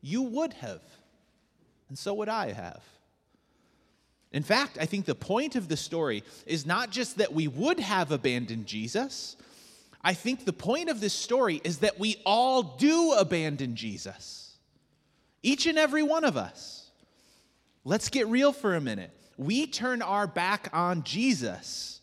You 0.00 0.22
would 0.22 0.52
have, 0.54 0.82
and 1.88 1.98
so 1.98 2.14
would 2.14 2.28
I 2.28 2.52
have. 2.52 2.82
In 4.34 4.42
fact, 4.42 4.78
I 4.80 4.86
think 4.86 5.04
the 5.06 5.14
point 5.14 5.54
of 5.54 5.68
the 5.68 5.76
story 5.76 6.24
is 6.44 6.66
not 6.66 6.90
just 6.90 7.18
that 7.18 7.32
we 7.32 7.46
would 7.46 7.78
have 7.78 8.10
abandoned 8.10 8.66
Jesus. 8.66 9.36
I 10.02 10.12
think 10.12 10.44
the 10.44 10.52
point 10.52 10.88
of 10.88 11.00
this 11.00 11.14
story 11.14 11.60
is 11.62 11.78
that 11.78 12.00
we 12.00 12.20
all 12.26 12.64
do 12.64 13.12
abandon 13.12 13.76
Jesus. 13.76 14.56
Each 15.44 15.66
and 15.66 15.78
every 15.78 16.02
one 16.02 16.24
of 16.24 16.36
us. 16.36 16.90
Let's 17.84 18.08
get 18.08 18.26
real 18.26 18.52
for 18.52 18.74
a 18.74 18.80
minute. 18.80 19.12
We 19.36 19.68
turn 19.68 20.02
our 20.02 20.26
back 20.26 20.68
on 20.72 21.04
Jesus, 21.04 22.00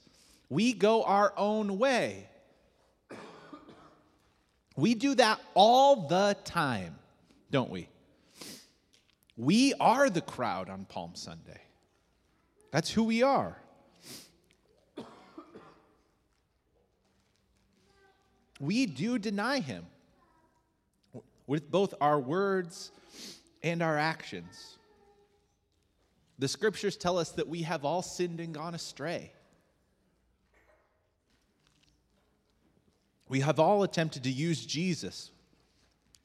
we 0.50 0.72
go 0.72 1.04
our 1.04 1.34
own 1.36 1.80
way. 1.80 2.30
We 4.78 4.96
do 4.96 5.16
that 5.16 5.42
all 5.54 6.08
the 6.08 6.38
time, 6.46 6.96
don't 7.52 7.70
we? 7.70 7.90
We 9.36 9.74
are 9.82 10.10
the 10.10 10.22
crowd 10.22 10.70
on 10.70 10.86
Palm 10.86 11.12
Sunday. 11.16 11.60
That's 12.72 12.90
who 12.90 13.04
we 13.04 13.22
are. 13.22 13.58
We 18.60 18.86
do 18.86 19.18
deny 19.18 19.60
him 19.60 19.86
with 21.48 21.70
both 21.72 21.94
our 22.00 22.20
words 22.20 22.92
and 23.64 23.82
our 23.82 23.98
actions. 23.98 24.78
The 26.40 26.48
scriptures 26.48 26.96
tell 26.96 27.18
us 27.18 27.32
that 27.32 27.48
we 27.48 27.64
have 27.64 27.84
all 27.84 28.02
sinned 28.02 28.40
and 28.40 28.54
gone 28.54 28.74
astray. 28.74 29.32
We 33.28 33.40
have 33.40 33.60
all 33.60 33.84
attempted 33.84 34.24
to 34.24 34.30
use 34.32 34.66
Jesus 34.66 35.32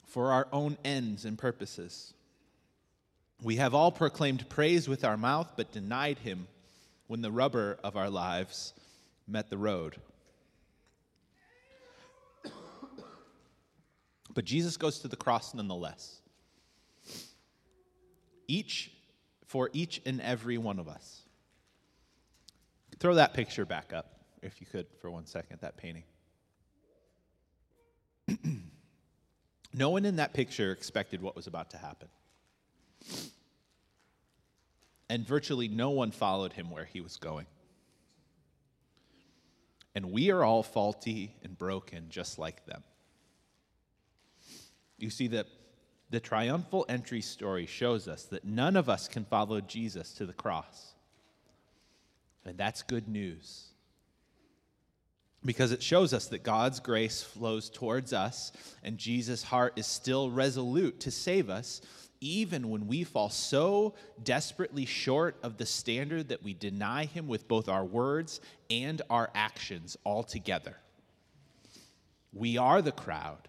for 0.07 0.33
our 0.33 0.49
own 0.53 0.77
ends 0.85 1.25
and 1.25 1.39
purposes. 1.39 2.15
We 3.42 3.57
have 3.57 3.75
all 3.75 3.92
proclaimed 3.92 4.49
praise 4.49 4.88
with 4.88 5.05
our 5.05 5.16
mouth, 5.16 5.53
but 5.57 5.72
denied 5.72 6.18
him 6.18 6.49
when 7.07 7.20
the 7.20 7.31
rubber 7.31 7.79
of 7.85 7.96
our 7.96 8.11
lives 8.11 8.72
met 9.29 9.51
the 9.51 9.59
road. 9.59 9.96
But 14.37 14.44
Jesus 14.44 14.77
goes 14.77 14.99
to 15.01 15.09
the 15.09 15.16
cross 15.16 15.55
nonetheless. 15.55 16.20
Each, 18.46 18.92
for 19.46 19.70
each 19.72 20.03
and 20.05 20.20
every 20.20 20.59
one 20.59 20.79
of 20.79 20.88
us. 20.88 21.22
Throw 22.99 23.14
that 23.14 23.33
picture 23.33 23.64
back 23.64 23.92
up, 23.94 24.20
if 24.42 24.61
you 24.61 24.66
could, 24.66 24.87
for 25.01 25.11
one 25.11 25.25
second, 25.25 25.61
that 25.62 25.79
painting. 25.79 26.05
no 29.72 29.90
one 29.90 30.05
in 30.05 30.16
that 30.16 30.35
picture 30.35 30.70
expected 30.70 31.22
what 31.22 31.35
was 31.35 31.46
about 31.46 31.70
to 31.70 31.79
happen. 31.79 32.09
And 35.09 35.27
virtually 35.27 35.69
no 35.69 35.90
one 35.90 36.11
followed 36.11 36.53
him 36.53 36.71
where 36.71 36.85
he 36.85 37.01
was 37.01 37.16
going. 37.16 37.47
And 39.95 40.12
we 40.12 40.31
are 40.31 40.45
all 40.45 40.62
faulty 40.62 41.35
and 41.42 41.57
broken 41.57 42.07
just 42.11 42.38
like 42.38 42.66
them. 42.66 42.83
You 44.99 45.11
see 45.11 45.29
that 45.29 45.47
the 46.11 46.21
triumphal 46.21 46.87
entry 46.88 47.21
story 47.21 47.66
shows 47.66 48.07
us 48.09 48.25
that 48.25 48.45
none 48.45 48.77
of 48.77 48.88
us 48.88 49.09
can 49.09 49.25
follow 49.25 49.61
Jesus 49.61 50.12
to 50.14 50.27
the 50.27 50.33
cross. 50.33 50.95
And 52.45 52.57
that's 52.57 52.83
good 52.83 53.09
news. 53.09 53.69
Because 55.45 55.73
it 55.73 55.83
shows 55.83 56.12
us 56.12 56.27
that 56.29 56.42
God's 56.42 56.81
grace 56.81 57.23
flows 57.23 57.71
towards 57.71 58.12
us, 58.12 58.53
and 58.83 58.99
Jesus' 58.99 59.42
heart 59.42 59.75
is 59.77 59.87
still 59.87 60.31
resolute 60.31 61.01
to 61.01 61.11
save 61.11 61.51
us, 61.51 61.81
even 62.20 62.70
when 62.70 62.87
we 62.87 63.05
fall 63.05 63.31
so 63.31 63.94
desperately 64.22 64.85
short 64.85 65.37
of 65.42 65.57
the 65.57 65.66
standard 65.66 66.29
that 66.29 66.42
we 66.42 66.55
deny 66.55 67.05
Him 67.05 67.29
with 67.29 67.48
both 67.48 67.68
our 67.68 67.85
words 67.85 68.40
and 68.70 69.02
our 69.11 69.31
actions 69.35 69.96
altogether. 70.05 70.76
We 72.33 72.59
are 72.59 72.83
the 72.83 72.92
crowd, 72.92 73.48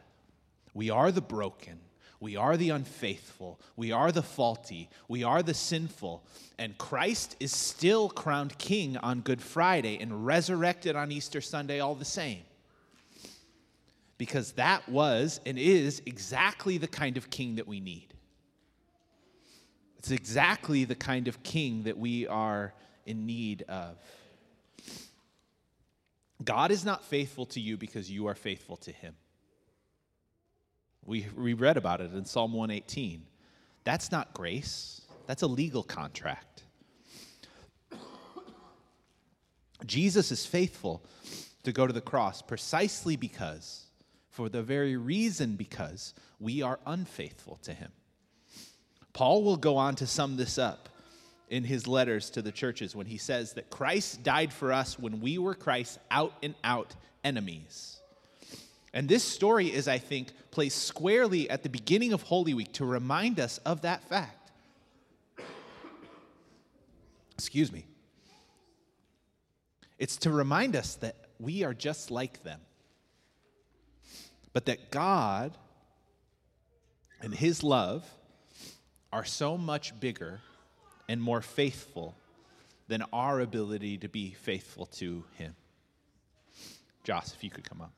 we 0.73 0.89
are 0.89 1.11
the 1.11 1.21
broken. 1.21 1.79
We 2.19 2.35
are 2.35 2.57
the 2.57 2.71
unfaithful. 2.71 3.59
We 3.75 3.91
are 3.91 4.11
the 4.11 4.23
faulty. 4.23 4.89
We 5.07 5.23
are 5.23 5.43
the 5.43 5.53
sinful. 5.53 6.23
And 6.57 6.77
Christ 6.77 7.35
is 7.39 7.51
still 7.51 8.09
crowned 8.09 8.57
king 8.57 8.97
on 8.97 9.21
Good 9.21 9.41
Friday 9.41 9.99
and 10.01 10.25
resurrected 10.25 10.95
on 10.95 11.11
Easter 11.11 11.41
Sunday 11.41 11.79
all 11.79 11.93
the 11.93 12.05
same. 12.05 12.41
Because 14.17 14.53
that 14.53 14.89
was 14.89 15.39
and 15.45 15.59
is 15.59 16.01
exactly 16.07 16.79
the 16.79 16.87
kind 16.87 17.17
of 17.17 17.29
king 17.29 17.57
that 17.57 17.67
we 17.67 17.79
need. 17.79 18.15
It's 19.99 20.11
exactly 20.11 20.83
the 20.85 20.95
kind 20.95 21.27
of 21.27 21.41
king 21.43 21.83
that 21.83 21.97
we 21.97 22.27
are 22.27 22.73
in 23.05 23.25
need 23.25 23.63
of. 23.63 23.97
God 26.43 26.71
is 26.71 26.85
not 26.85 27.03
faithful 27.03 27.45
to 27.47 27.59
you 27.59 27.77
because 27.77 28.09
you 28.11 28.27
are 28.27 28.35
faithful 28.35 28.77
to 28.77 28.91
him. 28.91 29.15
We, 31.05 31.25
we 31.35 31.53
read 31.53 31.77
about 31.77 32.01
it 32.01 32.13
in 32.13 32.25
Psalm 32.25 32.53
118. 32.53 33.23
That's 33.83 34.11
not 34.11 34.33
grace, 34.33 35.01
that's 35.25 35.41
a 35.41 35.47
legal 35.47 35.83
contract. 35.83 36.63
Jesus 39.85 40.31
is 40.31 40.45
faithful 40.45 41.03
to 41.63 41.71
go 41.71 41.87
to 41.87 41.93
the 41.93 42.01
cross 42.01 42.41
precisely 42.41 43.15
because, 43.15 43.85
for 44.29 44.49
the 44.49 44.63
very 44.63 44.97
reason 44.97 45.55
because, 45.55 46.13
we 46.39 46.61
are 46.61 46.79
unfaithful 46.85 47.57
to 47.63 47.73
him. 47.73 47.91
Paul 49.17 49.41
will 49.41 49.57
go 49.57 49.77
on 49.77 49.95
to 49.95 50.05
sum 50.05 50.37
this 50.37 50.59
up 50.59 50.89
in 51.49 51.63
his 51.63 51.87
letters 51.87 52.29
to 52.29 52.43
the 52.43 52.51
churches 52.51 52.95
when 52.95 53.07
he 53.07 53.17
says 53.17 53.53
that 53.53 53.71
Christ 53.71 54.21
died 54.21 54.53
for 54.53 54.71
us 54.71 54.99
when 54.99 55.21
we 55.21 55.39
were 55.39 55.55
Christ's 55.55 55.97
out 56.11 56.33
and 56.43 56.53
out 56.63 56.93
enemies. 57.23 57.99
And 58.93 59.09
this 59.09 59.23
story 59.23 59.73
is, 59.73 59.87
I 59.87 59.97
think, 59.97 60.27
placed 60.51 60.83
squarely 60.83 61.49
at 61.49 61.63
the 61.63 61.69
beginning 61.69 62.13
of 62.13 62.21
Holy 62.21 62.53
Week 62.53 62.71
to 62.73 62.85
remind 62.85 63.39
us 63.39 63.57
of 63.65 63.81
that 63.81 64.07
fact. 64.07 64.51
Excuse 67.33 67.71
me. 67.71 67.87
It's 69.97 70.17
to 70.17 70.29
remind 70.29 70.75
us 70.75 70.93
that 70.97 71.15
we 71.39 71.63
are 71.63 71.73
just 71.73 72.11
like 72.11 72.43
them, 72.43 72.59
but 74.53 74.67
that 74.67 74.91
God 74.91 75.57
and 77.19 77.33
His 77.33 77.63
love 77.63 78.07
are 79.11 79.25
so 79.25 79.57
much 79.57 79.97
bigger 79.99 80.39
and 81.07 81.21
more 81.21 81.41
faithful 81.41 82.15
than 82.87 83.03
our 83.13 83.41
ability 83.41 83.97
to 83.97 84.09
be 84.09 84.31
faithful 84.31 84.85
to 84.85 85.23
Him. 85.35 85.55
Joss, 87.03 87.33
if 87.33 87.43
you 87.43 87.49
could 87.49 87.67
come 87.67 87.81
up. 87.81 87.91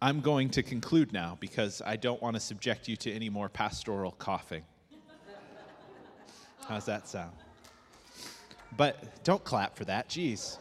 I'm 0.00 0.20
going 0.20 0.48
to 0.50 0.62
conclude 0.62 1.12
now 1.12 1.36
because 1.40 1.82
I 1.84 1.96
don't 1.96 2.22
want 2.22 2.36
to 2.36 2.40
subject 2.40 2.86
you 2.86 2.96
to 2.96 3.12
any 3.12 3.28
more 3.28 3.48
pastoral 3.48 4.12
coughing. 4.12 4.62
How's 6.68 6.84
that 6.86 7.08
sound? 7.08 7.32
But 8.76 9.24
don't 9.24 9.42
clap 9.42 9.76
for 9.76 9.84
that, 9.86 10.08
jeez. 10.08 10.58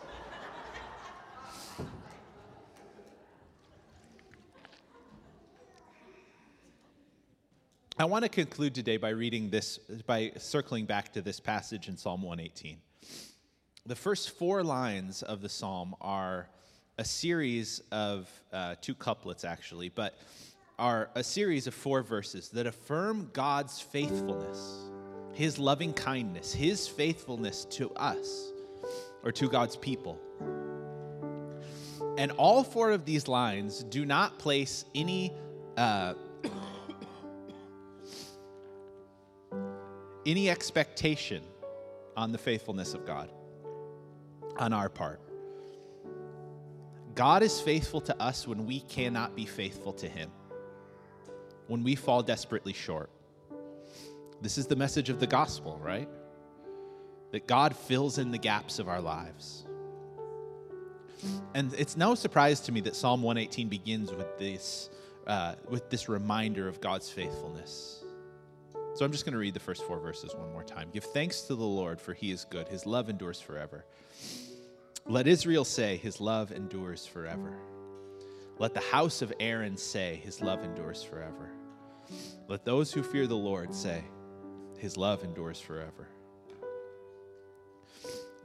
I 8.00 8.06
want 8.06 8.24
to 8.26 8.30
conclude 8.30 8.76
today 8.76 8.98
by 8.98 9.10
reading 9.10 9.50
this, 9.50 9.80
by 10.06 10.32
circling 10.38 10.86
back 10.86 11.14
to 11.14 11.22
this 11.24 11.40
passage 11.40 11.88
in 11.88 11.98
Psalm 11.98 12.22
118. 12.22 12.78
The 13.88 13.96
first 13.96 14.38
four 14.38 14.62
lines 14.62 15.24
of 15.24 15.42
the 15.42 15.50
psalm 15.50 15.96
are 16.00 16.48
a 17.00 17.04
series 17.04 17.82
of 17.92 18.30
uh, 18.54 18.76
two 18.82 18.94
couplets, 18.94 19.44
actually, 19.44 19.90
but 19.90 20.16
are 20.78 21.10
a 21.16 21.24
series 21.24 21.66
of 21.66 21.74
four 21.74 22.04
verses 22.04 22.50
that 22.50 22.68
affirm 22.68 23.32
God's 23.34 23.82
faithfulness, 23.82 24.92
His 25.34 25.58
loving 25.58 25.92
kindness, 25.92 26.54
His 26.54 26.88
faithfulness 26.88 27.66
to 27.66 27.90
us, 27.96 28.52
or 29.24 29.32
to 29.32 29.50
God's 29.50 29.76
people. 29.76 30.20
And 32.20 32.32
all 32.34 32.64
four 32.64 32.92
of 32.92 33.06
these 33.06 33.28
lines 33.28 33.84
do 33.86 34.06
not 34.06 34.38
place 34.38 34.86
any. 34.94 35.34
Uh, 35.76 36.14
any 40.28 40.50
expectation 40.50 41.42
on 42.18 42.34
the 42.34 42.38
faithfulness 42.38 42.94
of 42.94 43.06
God 43.06 43.32
on 44.58 44.74
our 44.74 44.90
part. 44.90 45.22
God 47.16 47.42
is 47.42 47.62
faithful 47.62 48.02
to 48.02 48.22
us 48.22 48.48
when 48.48 48.66
we 48.66 48.82
cannot 48.82 49.36
be 49.36 49.46
faithful 49.46 49.94
to 49.94 50.08
Him, 50.08 50.30
when 51.68 51.84
we 51.84 51.96
fall 51.96 52.22
desperately 52.22 52.74
short. 52.74 53.10
This 54.42 54.58
is 54.58 54.68
the 54.68 54.76
message 54.76 55.10
of 55.10 55.20
the 55.20 55.26
gospel, 55.26 55.80
right? 55.82 56.10
That 57.32 57.48
God 57.48 57.76
fills 57.76 58.18
in 58.18 58.32
the 58.32 58.38
gaps 58.38 58.80
of 58.80 58.88
our 58.88 59.02
lives. 59.02 59.66
And 61.56 61.74
it's 61.74 61.98
no 61.98 62.14
surprise 62.14 62.60
to 62.62 62.72
me 62.72 62.82
that 62.82 62.96
Psalm 62.96 63.24
118 63.24 63.70
begins 63.70 64.12
with 64.12 64.38
this, 64.38 64.90
uh, 65.26 65.56
with 65.70 65.90
this 65.90 66.08
reminder 66.10 66.68
of 66.68 66.82
God's 66.82 67.10
faithfulness. 67.10 68.04
So 68.98 69.06
I'm 69.06 69.12
just 69.12 69.26
going 69.26 69.34
to 69.34 69.38
read 69.38 69.54
the 69.54 69.60
first 69.60 69.84
four 69.84 70.00
verses 70.00 70.34
one 70.34 70.52
more 70.52 70.64
time. 70.64 70.90
Give 70.92 71.04
thanks 71.04 71.42
to 71.42 71.54
the 71.54 71.64
Lord, 71.64 72.02
for 72.02 72.16
he 72.16 72.32
is 72.32 72.46
good. 72.50 72.68
His 72.68 72.88
love 72.88 73.10
endures 73.10 73.40
forever. 73.40 73.86
Let 75.06 75.28
Israel 75.28 75.66
say, 75.66 75.98
His 75.98 76.20
love 76.20 76.52
endures 76.52 77.06
forever. 77.06 77.60
Let 78.58 78.74
the 78.74 78.80
house 78.80 79.22
of 79.22 79.32
Aaron 79.40 79.78
say, 79.78 80.20
His 80.24 80.42
love 80.42 80.64
endures 80.64 81.04
forever. 81.04 81.52
Let 82.48 82.66
those 82.66 82.92
who 82.92 83.04
fear 83.04 83.28
the 83.28 83.38
Lord 83.38 83.72
say, 83.72 84.04
His 84.80 84.98
love 84.98 85.24
endures 85.24 85.60
forever. 85.60 86.08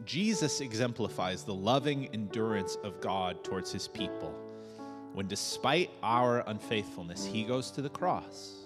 Jesus 0.04 0.60
exemplifies 0.60 1.44
the 1.44 1.54
loving 1.54 2.08
endurance 2.12 2.76
of 2.84 3.00
God 3.00 3.42
towards 3.42 3.72
his 3.72 3.88
people 3.88 4.34
when, 5.14 5.28
despite 5.28 5.90
our 6.02 6.40
unfaithfulness, 6.46 7.24
he 7.24 7.42
goes 7.42 7.70
to 7.70 7.80
the 7.80 7.88
cross. 7.88 8.61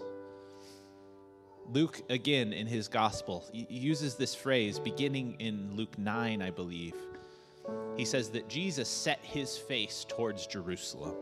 Luke, 1.72 2.02
again, 2.10 2.52
in 2.52 2.66
his 2.66 2.88
gospel, 2.88 3.44
uses 3.52 4.14
this 4.14 4.34
phrase 4.34 4.78
beginning 4.78 5.36
in 5.40 5.70
Luke 5.74 5.98
9, 5.98 6.40
I 6.40 6.50
believe. 6.50 6.94
He 7.96 8.04
says 8.04 8.30
that 8.30 8.48
Jesus 8.48 8.88
set 8.88 9.18
his 9.22 9.56
face 9.56 10.06
towards 10.08 10.46
Jerusalem. 10.46 11.14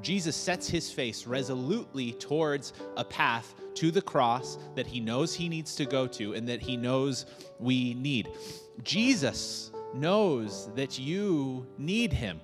Jesus 0.00 0.34
sets 0.34 0.68
his 0.68 0.90
face 0.90 1.26
resolutely 1.26 2.12
towards 2.12 2.72
a 2.96 3.04
path 3.04 3.54
to 3.74 3.90
the 3.90 4.02
cross 4.02 4.58
that 4.74 4.86
he 4.86 4.98
knows 5.00 5.34
he 5.34 5.48
needs 5.48 5.76
to 5.76 5.84
go 5.84 6.06
to 6.08 6.34
and 6.34 6.48
that 6.48 6.60
he 6.60 6.76
knows 6.76 7.26
we 7.60 7.94
need. 7.94 8.28
Jesus 8.82 9.70
knows 9.94 10.68
that 10.74 10.98
you 10.98 11.66
need 11.78 12.12
him. 12.12 12.40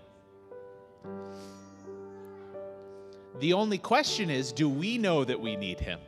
The 3.40 3.52
only 3.52 3.78
question 3.78 4.30
is 4.30 4.52
do 4.52 4.68
we 4.68 4.96
know 4.98 5.24
that 5.24 5.40
we 5.40 5.56
need 5.56 5.80
him? 5.80 5.98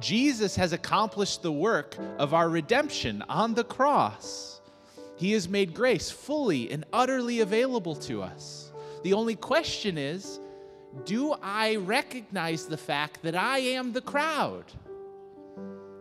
Jesus 0.00 0.56
has 0.56 0.72
accomplished 0.72 1.42
the 1.42 1.52
work 1.52 1.96
of 2.18 2.34
our 2.34 2.48
redemption 2.48 3.22
on 3.28 3.54
the 3.54 3.64
cross. 3.64 4.60
He 5.16 5.32
has 5.32 5.48
made 5.48 5.74
grace 5.74 6.10
fully 6.10 6.70
and 6.70 6.84
utterly 6.92 7.40
available 7.40 7.96
to 7.96 8.22
us. 8.22 8.72
The 9.02 9.14
only 9.14 9.36
question 9.36 9.96
is 9.96 10.40
do 11.04 11.34
I 11.42 11.76
recognize 11.76 12.66
the 12.66 12.76
fact 12.76 13.22
that 13.22 13.36
I 13.36 13.58
am 13.58 13.92
the 13.92 14.00
crowd? 14.00 14.64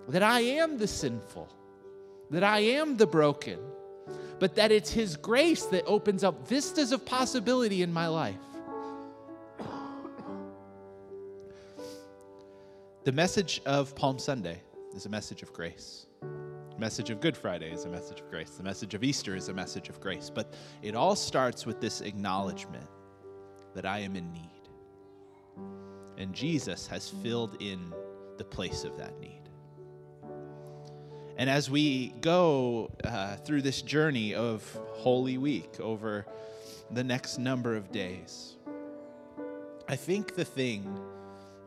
That 0.08 0.24
I 0.24 0.42
am 0.42 0.78
the 0.78 0.88
sinful? 0.88 1.50
That 2.30 2.44
I 2.44 2.60
am 2.60 2.98
the 2.98 3.08
broken? 3.08 3.60
But 4.40 4.56
that 4.56 4.72
it's 4.72 4.92
His 4.92 5.16
grace 5.16 5.66
that 5.66 5.86
opens 5.86 6.24
up 6.24 6.48
vistas 6.48 6.92
of 6.92 7.06
possibility 7.06 7.82
in 7.82 7.92
my 7.92 8.08
life. 8.08 8.36
The 13.06 13.12
message 13.12 13.62
of 13.68 13.94
Palm 13.94 14.18
Sunday 14.18 14.60
is 14.96 15.06
a 15.06 15.10
message 15.10 15.44
of 15.44 15.54
grace. 15.54 16.08
The 16.22 16.80
message 16.80 17.12
of 17.12 17.22
Good 17.22 17.38
Friday 17.38 17.72
is 17.72 17.86
a 17.86 17.88
message 17.88 18.20
of 18.20 18.32
grace. 18.32 18.50
The 18.58 18.64
message 18.64 18.96
of 18.96 19.04
Easter 19.04 19.36
is 19.36 19.48
a 19.48 19.54
message 19.54 19.90
of 19.90 20.02
grace. 20.02 20.32
But 20.34 20.56
it 20.82 20.96
all 20.96 21.16
starts 21.16 21.68
with 21.68 21.80
this 21.80 22.02
acknowledgement 22.02 22.88
that 23.76 23.86
I 23.86 24.00
am 24.00 24.16
in 24.16 24.34
need. 24.34 24.50
And 26.18 26.34
Jesus 26.34 26.88
has 26.88 27.08
filled 27.08 27.62
in 27.62 27.94
the 28.40 28.44
place 28.44 28.84
of 28.84 28.98
that 28.98 29.20
need. 29.20 29.50
And 31.38 31.48
as 31.48 31.70
we 31.70 32.08
go 32.22 32.90
uh, 33.04 33.36
through 33.36 33.62
this 33.62 33.84
journey 33.84 34.34
of 34.34 34.64
Holy 34.94 35.38
Week 35.38 35.80
over 35.80 36.26
the 36.90 37.04
next 37.04 37.38
number 37.38 37.76
of 37.76 37.92
days, 37.92 38.56
I 39.88 39.96
think 39.96 40.34
the 40.34 40.46
thing 40.46 41.00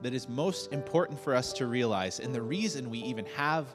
that 0.03 0.15
is 0.15 0.29
most 0.29 0.73
important 0.73 1.21
for 1.21 1.35
us 1.35 1.53
to 1.55 1.67
realize, 1.67 2.21
and 2.21 2.35
the 2.35 2.43
reason 2.43 2.91
we 2.91 2.99
even 2.99 3.27
have 3.37 3.67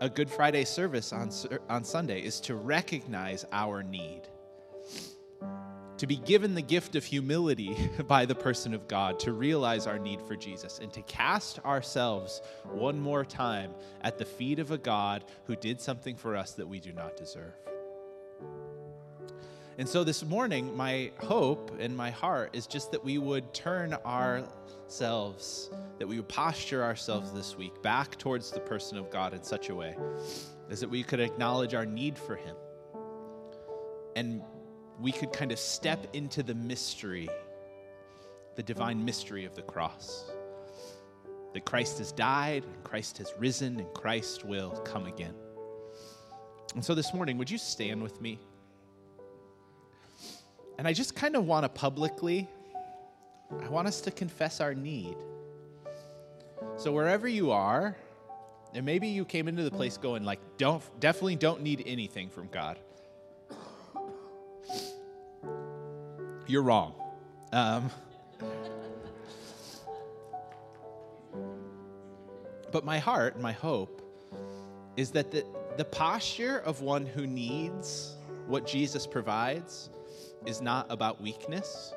a 0.00 0.08
Good 0.08 0.30
Friday 0.30 0.64
service 0.64 1.12
on, 1.12 1.30
on 1.68 1.84
Sunday, 1.84 2.20
is 2.20 2.40
to 2.40 2.54
recognize 2.54 3.44
our 3.52 3.82
need. 3.82 4.22
To 5.98 6.06
be 6.06 6.16
given 6.16 6.54
the 6.54 6.62
gift 6.62 6.96
of 6.96 7.04
humility 7.04 7.76
by 8.06 8.26
the 8.26 8.34
person 8.34 8.74
of 8.74 8.88
God, 8.88 9.18
to 9.20 9.32
realize 9.32 9.86
our 9.86 9.98
need 9.98 10.20
for 10.22 10.36
Jesus, 10.36 10.78
and 10.80 10.92
to 10.92 11.02
cast 11.02 11.58
ourselves 11.60 12.42
one 12.64 13.00
more 13.00 13.24
time 13.24 13.72
at 14.02 14.18
the 14.18 14.24
feet 14.24 14.58
of 14.58 14.70
a 14.70 14.78
God 14.78 15.24
who 15.44 15.56
did 15.56 15.80
something 15.80 16.16
for 16.16 16.36
us 16.36 16.52
that 16.52 16.68
we 16.68 16.80
do 16.80 16.92
not 16.92 17.16
deserve. 17.16 17.54
And 19.76 19.88
so 19.88 20.04
this 20.04 20.24
morning, 20.24 20.76
my 20.76 21.10
hope 21.18 21.72
and 21.80 21.96
my 21.96 22.10
heart 22.10 22.54
is 22.54 22.68
just 22.68 22.92
that 22.92 23.04
we 23.04 23.18
would 23.18 23.52
turn 23.52 23.94
ourselves, 24.06 25.68
that 25.98 26.06
we 26.06 26.16
would 26.16 26.28
posture 26.28 26.84
ourselves 26.84 27.32
this 27.32 27.56
week 27.56 27.82
back 27.82 28.16
towards 28.16 28.52
the 28.52 28.60
person 28.60 28.96
of 28.98 29.10
God 29.10 29.34
in 29.34 29.42
such 29.42 29.70
a 29.70 29.74
way 29.74 29.96
as 30.70 30.78
that 30.78 30.88
we 30.88 31.02
could 31.02 31.18
acknowledge 31.18 31.74
our 31.74 31.84
need 31.84 32.16
for 32.16 32.36
Him. 32.36 32.54
And 34.14 34.42
we 35.00 35.10
could 35.10 35.32
kind 35.32 35.50
of 35.50 35.58
step 35.58 36.06
into 36.12 36.44
the 36.44 36.54
mystery, 36.54 37.28
the 38.54 38.62
divine 38.62 39.04
mystery 39.04 39.44
of 39.44 39.56
the 39.56 39.62
cross. 39.62 40.30
That 41.52 41.64
Christ 41.64 41.98
has 41.98 42.12
died, 42.12 42.64
and 42.64 42.84
Christ 42.84 43.18
has 43.18 43.32
risen, 43.38 43.80
and 43.80 43.92
Christ 43.92 44.44
will 44.44 44.70
come 44.70 45.06
again. 45.06 45.34
And 46.74 46.84
so 46.84 46.94
this 46.94 47.12
morning, 47.12 47.38
would 47.38 47.50
you 47.50 47.58
stand 47.58 48.02
with 48.02 48.20
me? 48.20 48.38
And 50.78 50.88
I 50.88 50.92
just 50.92 51.14
kind 51.14 51.36
of 51.36 51.46
want 51.46 51.64
to 51.64 51.68
publicly, 51.68 52.48
I 53.62 53.68
want 53.68 53.86
us 53.86 54.00
to 54.02 54.10
confess 54.10 54.60
our 54.60 54.74
need. 54.74 55.16
So 56.76 56.92
wherever 56.92 57.28
you 57.28 57.52
are, 57.52 57.96
and 58.74 58.84
maybe 58.84 59.06
you 59.06 59.24
came 59.24 59.46
into 59.46 59.62
the 59.62 59.70
place 59.70 59.96
going 59.96 60.24
like, 60.24 60.40
don't 60.58 60.82
definitely 60.98 61.36
don't 61.36 61.62
need 61.62 61.84
anything 61.86 62.28
from 62.28 62.48
God. 62.48 62.78
You're 66.46 66.62
wrong. 66.62 66.94
Um, 67.52 67.90
but 72.72 72.84
my 72.84 72.98
heart, 72.98 73.40
my 73.40 73.52
hope, 73.52 74.02
is 74.96 75.12
that 75.12 75.30
the, 75.30 75.44
the 75.76 75.84
posture 75.84 76.58
of 76.58 76.82
one 76.82 77.06
who 77.06 77.26
needs 77.26 78.16
what 78.48 78.66
Jesus 78.66 79.06
provides 79.06 79.90
is 80.46 80.60
not 80.60 80.86
about 80.90 81.20
weakness. 81.20 81.94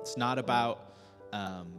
It's 0.00 0.16
not 0.16 0.38
about 0.38 0.94
um, 1.32 1.72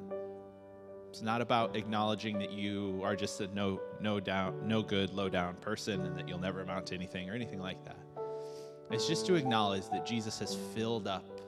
it's 1.10 1.21
not 1.21 1.41
about 1.41 1.75
acknowledging 1.75 2.39
that 2.39 2.51
you 2.51 3.01
are 3.03 3.15
just 3.15 3.41
a 3.41 3.47
no 3.47 3.81
no 3.99 4.19
down 4.19 4.67
no 4.67 4.81
good 4.81 5.12
low 5.13 5.27
down 5.27 5.55
person 5.55 6.05
and 6.05 6.17
that 6.17 6.27
you'll 6.27 6.39
never 6.39 6.62
amount 6.62 6.88
to 6.88 6.95
anything 6.95 7.29
or 7.29 7.34
anything 7.34 7.60
like 7.60 7.84
that. 7.84 7.97
It's 8.91 9.07
just 9.07 9.25
to 9.27 9.36
acknowledge 9.36 9.89
that 9.89 10.05
Jesus 10.05 10.39
has 10.39 10.55
filled 10.75 11.07
up 11.07 11.41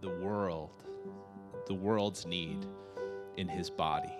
the 0.00 0.08
world, 0.08 0.84
the 1.66 1.74
world's 1.74 2.24
need 2.26 2.66
in 3.36 3.48
his 3.48 3.68
body, 3.68 4.14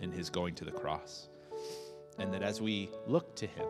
in 0.00 0.10
his 0.10 0.30
going 0.30 0.54
to 0.54 0.64
the 0.64 0.70
cross. 0.70 1.28
And 2.18 2.32
that 2.32 2.42
as 2.42 2.62
we 2.62 2.90
look 3.06 3.34
to 3.36 3.46
him, 3.46 3.66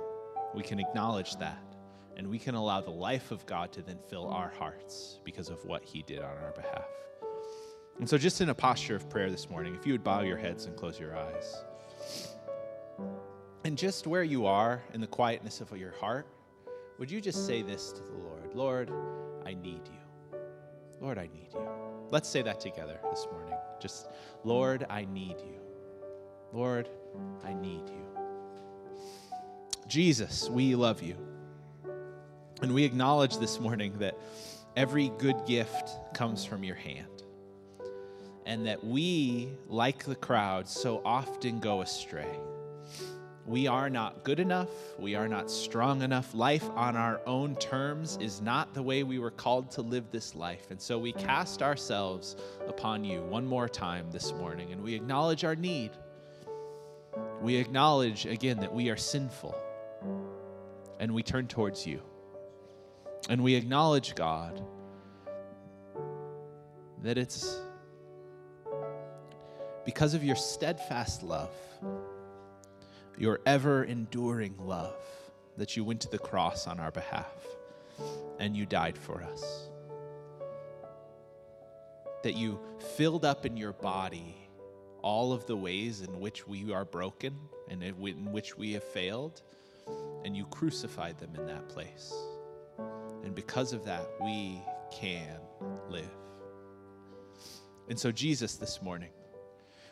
we 0.55 0.62
can 0.62 0.79
acknowledge 0.79 1.37
that 1.37 1.59
and 2.16 2.26
we 2.29 2.38
can 2.38 2.55
allow 2.55 2.81
the 2.81 2.90
life 2.90 3.31
of 3.31 3.44
God 3.46 3.72
to 3.72 3.83
then 3.83 3.98
fill 4.09 4.29
our 4.29 4.52
hearts 4.59 5.20
because 5.24 5.48
of 5.48 5.64
what 5.64 5.85
He 5.85 6.02
did 6.02 6.20
on 6.20 6.37
our 6.42 6.52
behalf. 6.52 6.87
And 7.98 8.09
so, 8.09 8.18
just 8.18 8.40
in 8.40 8.48
a 8.48 8.55
posture 8.55 8.96
of 8.96 9.09
prayer 9.09 9.31
this 9.31 9.48
morning, 9.48 9.74
if 9.74 9.87
you 9.87 9.92
would 9.92 10.05
bow 10.05 10.22
your 10.22 10.37
heads 10.37 10.66
and 10.66 10.76
close 10.76 10.98
your 10.98 11.16
eyes. 11.16 11.64
And 13.64 13.76
just 13.76 14.07
where 14.07 14.22
you 14.22 14.46
are 14.46 14.83
in 14.94 15.00
the 15.00 15.07
quietness 15.07 15.61
of 15.61 15.76
your 15.76 15.92
heart, 15.92 16.26
would 16.98 17.11
you 17.11 17.20
just 17.20 17.46
say 17.46 17.62
this 17.62 17.92
to 17.92 18.02
the 18.02 18.12
Lord 18.12 18.37
Lord, 18.55 18.90
I 19.44 19.52
need 19.52 19.83
you. 19.87 20.38
Lord, 21.00 21.18
I 21.18 21.29
need 21.35 21.48
you. 21.52 21.68
Let's 22.11 22.29
say 22.29 22.40
that 22.40 22.59
together 22.59 22.98
this 23.11 23.26
morning. 23.31 23.55
Just, 23.81 24.09
Lord, 24.44 24.87
I 24.88 25.05
need 25.05 25.37
you. 25.40 25.61
Lord, 26.55 26.88
I 27.44 27.52
need 27.52 27.83
you. 27.88 28.07
Jesus, 29.87 30.48
we 30.48 30.74
love 30.74 31.02
you. 31.02 31.16
And 32.62 32.73
we 32.73 32.85
acknowledge 32.85 33.37
this 33.37 33.61
morning 33.61 33.99
that 33.99 34.16
every 34.77 35.11
good 35.19 35.37
gift 35.47 35.90
comes 36.14 36.45
from 36.45 36.64
your 36.64 36.77
hand. 36.77 37.23
And 38.47 38.66
that 38.66 38.83
we, 38.83 39.49
like 39.69 40.05
the 40.05 40.14
crowd, 40.14 40.69
so 40.69 41.03
often 41.05 41.61
go 41.61 41.83
astray. 41.83 42.38
We 43.47 43.66
are 43.66 43.90
not 43.90 44.25
good 44.25 44.40
enough. 44.40 44.71
We 44.99 45.14
are 45.14 45.29
not 45.29 45.51
strong 45.51 46.03
enough. 46.03 46.35
Life 46.35 46.69
on 46.75 46.97
our 46.97 47.21
own 47.27 47.57
terms 47.57 48.16
is 48.21 48.40
not 48.40 48.73
the 48.73 48.83
way 48.83 49.03
we 49.03 49.19
were 49.19 49.31
called 49.31 49.71
to 49.73 49.83
live 49.83 50.11
this 50.11 50.35
life. 50.35 50.71
And 50.71 50.81
so 50.81 50.99
we 50.99 51.12
cast 51.12 51.62
ourselves 51.62 52.37
upon 52.66 53.05
you 53.05 53.23
one 53.23 53.47
more 53.47 53.69
time 53.69 54.11
this 54.11 54.33
morning 54.33 54.73
and 54.73 54.83
we 54.83 54.95
acknowledge 54.95 55.45
our 55.45 55.55
need. 55.55 55.90
We 57.40 57.57
acknowledge 57.57 58.27
again 58.27 58.59
that 58.61 58.75
we 58.75 58.90
are 58.90 58.97
sinful 58.97 59.55
and 60.99 61.12
we 61.14 61.23
turn 61.23 61.47
towards 61.47 61.87
you. 61.87 62.03
And 63.29 63.43
we 63.43 63.55
acknowledge, 63.55 64.15
God, 64.15 64.62
that 67.03 67.19
it's 67.19 67.61
because 69.85 70.15
of 70.15 70.25
your 70.25 70.37
steadfast 70.37 71.23
love 71.23 71.51
your 73.19 73.41
ever 73.47 73.85
enduring 73.85 74.55
love, 74.59 74.97
that 75.57 75.77
you 75.77 75.85
went 75.85 76.01
to 76.03 76.09
the 76.09 76.19
cross 76.19 76.67
on 76.67 76.79
our 76.79 76.91
behalf 76.91 77.33
and 78.39 78.57
you 78.57 78.67
died 78.67 78.99
for 78.99 79.23
us. 79.23 79.69
That 82.23 82.35
you 82.35 82.61
filled 82.97 83.25
up 83.25 83.47
in 83.47 83.57
your 83.57 83.73
body 83.73 84.37
all 85.03 85.33
of 85.33 85.47
the 85.47 85.57
ways 85.57 86.01
in 86.01 86.21
which 86.21 86.47
we 86.47 86.73
are 86.73 86.85
broken 86.85 87.39
and 87.69 87.83
in 87.83 87.95
which 88.33 88.57
we 88.57 88.73
have 88.73 88.85
failed, 88.85 89.43
and 90.25 90.37
you 90.37 90.45
crucified 90.47 91.19
them 91.19 91.31
in 91.37 91.47
that 91.47 91.69
place. 91.69 92.15
And 93.27 93.35
because 93.35 93.73
of 93.73 93.85
that, 93.85 94.09
we 94.23 94.62
can 94.93 95.41
live. 95.91 96.09
And 97.89 97.99
so, 97.99 98.12
Jesus, 98.12 98.55
this 98.55 98.81
morning, 98.81 99.11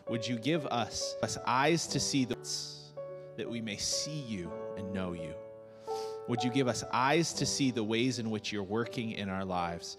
would 0.09 0.25
you 0.27 0.39
give 0.39 0.65
us, 0.67 1.17
us 1.21 1.37
eyes 1.45 1.89
to 1.89 1.99
see 1.99 2.25
the 2.25 2.37
that 3.37 3.51
we 3.51 3.61
may 3.61 3.77
see 3.77 4.21
you 4.21 4.53
and 4.77 4.93
know 4.93 5.15
you. 5.15 5.35
Would 6.29 6.45
you 6.45 6.51
give 6.51 6.69
us 6.69 6.85
eyes 6.93 7.33
to 7.33 7.45
see 7.45 7.73
the 7.73 7.83
ways 7.83 8.21
in 8.21 8.31
which 8.31 8.53
you're 8.53 8.63
working 8.63 9.11
in 9.11 9.29
our 9.29 9.45
lives? 9.45 9.97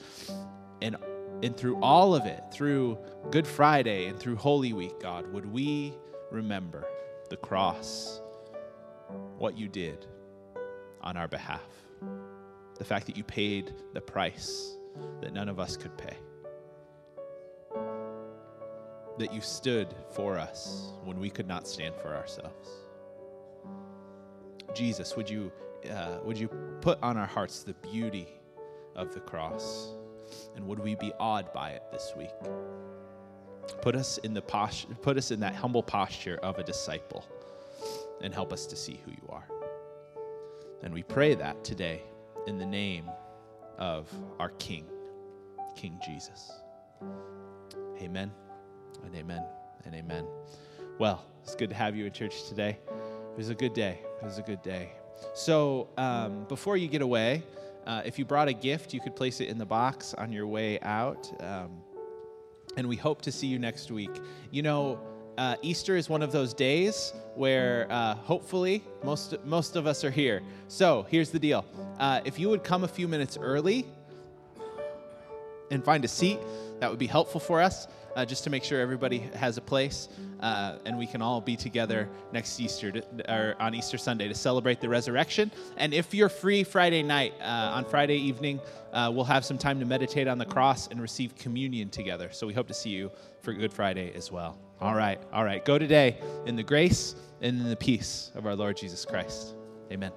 And, 0.82 0.95
and 1.43 1.58
through 1.58 1.82
all 1.82 2.15
of 2.15 2.26
it, 2.26 2.41
through 2.54 2.98
Good 3.32 3.45
Friday 3.45 4.08
and 4.08 4.17
through 4.17 4.38
Holy 4.38 4.71
Week, 4.71 4.98
God, 5.02 5.32
would 5.34 5.45
we 5.45 5.93
remember 6.32 6.88
the 7.30 7.36
cross, 7.36 8.21
what 9.38 9.58
you 9.58 9.67
did 9.67 10.06
on 11.02 11.17
our 11.17 11.28
behalf, 11.28 11.62
the 12.77 12.83
fact 12.83 13.05
that 13.07 13.17
you 13.17 13.23
paid 13.23 13.73
the 13.93 14.01
price 14.01 14.77
that 15.21 15.33
none 15.33 15.49
of 15.49 15.59
us 15.59 15.77
could 15.77 15.97
pay, 15.97 16.15
that 19.17 19.33
you 19.33 19.41
stood 19.41 19.93
for 20.11 20.38
us 20.38 20.91
when 21.03 21.19
we 21.19 21.29
could 21.29 21.47
not 21.47 21.67
stand 21.67 21.95
for 21.95 22.15
ourselves. 22.15 22.69
Jesus, 24.73 25.15
would 25.15 25.29
you, 25.29 25.51
uh, 25.89 26.17
would 26.23 26.38
you 26.38 26.49
put 26.81 27.01
on 27.01 27.17
our 27.17 27.25
hearts 27.25 27.63
the 27.63 27.73
beauty 27.75 28.27
of 28.95 29.13
the 29.13 29.21
cross? 29.21 29.93
And 30.55 30.65
would 30.67 30.79
we 30.79 30.95
be 30.95 31.13
awed 31.19 31.53
by 31.53 31.71
it 31.71 31.83
this 31.91 32.13
week? 32.17 32.31
Put 33.81 33.95
us 33.95 34.17
in 34.19 34.33
the 34.33 34.41
posture, 34.41 34.88
put 35.01 35.17
us 35.17 35.31
in 35.31 35.39
that 35.39 35.55
humble 35.55 35.83
posture 35.83 36.38
of 36.43 36.59
a 36.59 36.63
disciple 36.63 37.25
and 38.21 38.33
help 38.33 38.51
us 38.51 38.65
to 38.67 38.75
see 38.75 38.99
who 39.05 39.11
you 39.11 39.29
are. 39.29 39.47
And 40.83 40.93
we 40.93 41.03
pray 41.03 41.35
that 41.35 41.63
today 41.63 42.01
in 42.47 42.58
the 42.58 42.65
name 42.65 43.10
of 43.77 44.10
our 44.39 44.49
King, 44.49 44.86
King 45.75 45.99
Jesus. 46.05 46.51
Amen 48.01 48.31
and 49.03 49.15
amen 49.15 49.43
and 49.86 49.95
amen. 49.95 50.25
Well, 50.99 51.25
it's 51.43 51.55
good 51.55 51.69
to 51.69 51.75
have 51.75 51.95
you 51.95 52.05
in 52.05 52.12
church 52.12 52.47
today. 52.47 52.77
It 52.89 53.38
was 53.38 53.49
a 53.49 53.55
good 53.55 53.73
day. 53.73 53.99
It 54.21 54.25
was 54.25 54.38
a 54.38 54.41
good 54.41 54.62
day. 54.62 54.91
So 55.34 55.89
um, 55.97 56.45
before 56.47 56.77
you 56.77 56.88
get 56.88 57.01
away, 57.01 57.43
uh, 57.86 58.01
if 58.05 58.17
you 58.17 58.25
brought 58.25 58.47
a 58.47 58.53
gift, 58.53 58.93
you 58.93 58.99
could 58.99 59.15
place 59.15 59.41
it 59.41 59.49
in 59.49 59.58
the 59.58 59.65
box 59.65 60.13
on 60.13 60.31
your 60.31 60.47
way 60.47 60.79
out. 60.81 61.31
Um, 61.41 61.81
and 62.77 62.88
we 62.88 62.95
hope 62.95 63.21
to 63.23 63.31
see 63.31 63.47
you 63.47 63.60
next 63.60 63.91
week. 63.91 64.12
You 64.51 64.63
know, 64.63 64.99
uh, 65.38 65.56
Easter 65.62 65.95
is 65.95 66.10
one 66.10 66.21
of 66.21 66.32
those 66.32 66.54
days 66.54 67.13
where 67.36 67.88
uh, 67.89 68.15
hopefully 68.15 68.84
most 69.04 69.36
most 69.45 69.76
of 69.76 69.88
us 69.88 70.04
are 70.04 70.12
here. 70.12 70.41
So 70.67 71.06
here's 71.10 71.30
the 71.30 71.39
deal: 71.39 71.65
uh, 72.00 72.21
if 72.26 72.39
you 72.39 72.50
would 72.50 72.63
come 72.63 72.84
a 72.84 72.88
few 72.88 73.08
minutes 73.08 73.38
early 73.38 73.86
and 75.71 75.84
find 75.84 76.06
a 76.06 76.08
seat, 76.08 76.39
that 76.80 76.89
would 76.89 77.00
be 77.00 77.08
helpful 77.08 77.39
for 77.39 77.62
us 77.62 77.88
uh, 78.15 78.24
just 78.24 78.43
to 78.45 78.50
make 78.50 78.63
sure 78.63 78.80
everybody 78.80 79.19
has 79.34 79.58
a 79.58 79.62
place 79.62 80.10
uh, 80.39 80.78
and 80.86 80.98
we 80.98 81.08
can 81.08 81.21
all 81.21 81.41
be 81.41 81.56
together 81.56 82.08
next 82.32 82.60
Easter 82.60 82.91
to, 82.91 83.34
or 83.34 83.56
on 83.60 83.74
Easter 83.74 83.98
Sunday 83.98 84.28
to 84.28 84.36
celebrate 84.36 84.80
the 84.80 84.88
resurrection. 84.88 85.52
And 85.78 85.93
if 85.93 86.13
you're 86.13 86.30
free 86.30 86.63
Friday 86.63 87.04
night, 87.04 87.34
uh, 87.41 87.74
on 87.74 87.84
Friday 87.84 88.17
evening, 88.17 88.62
we'll 88.93 89.26
have 89.26 89.43
some 89.43 89.58
time 89.58 89.80
to 89.80 89.86
meditate 89.86 90.28
on 90.28 90.38
the 90.38 90.45
cross 90.45 90.88
and 90.88 91.02
receive 91.02 91.36
communion 91.36 91.89
together. 91.89 92.30
So 92.32 92.48
we 92.48 92.54
hope 92.54 92.67
to 92.67 92.74
see 92.74 92.91
you 92.91 93.12
for 93.41 93.54
Good 93.54 93.74
Friday 93.74 94.13
as 94.15 94.32
well. 94.32 94.64
All 94.81 94.95
right, 94.95 95.19
all 95.31 95.43
right. 95.43 95.63
Go 95.63 95.77
today 95.77 96.19
in 96.45 96.55
the 96.55 96.63
grace 96.63 97.15
and 97.41 97.61
in 97.61 97.69
the 97.69 97.75
peace 97.75 98.31
of 98.35 98.45
our 98.45 98.55
Lord 98.55 98.77
Jesus 98.77 99.05
Christ. 99.05 99.55
Amen. 99.91 100.11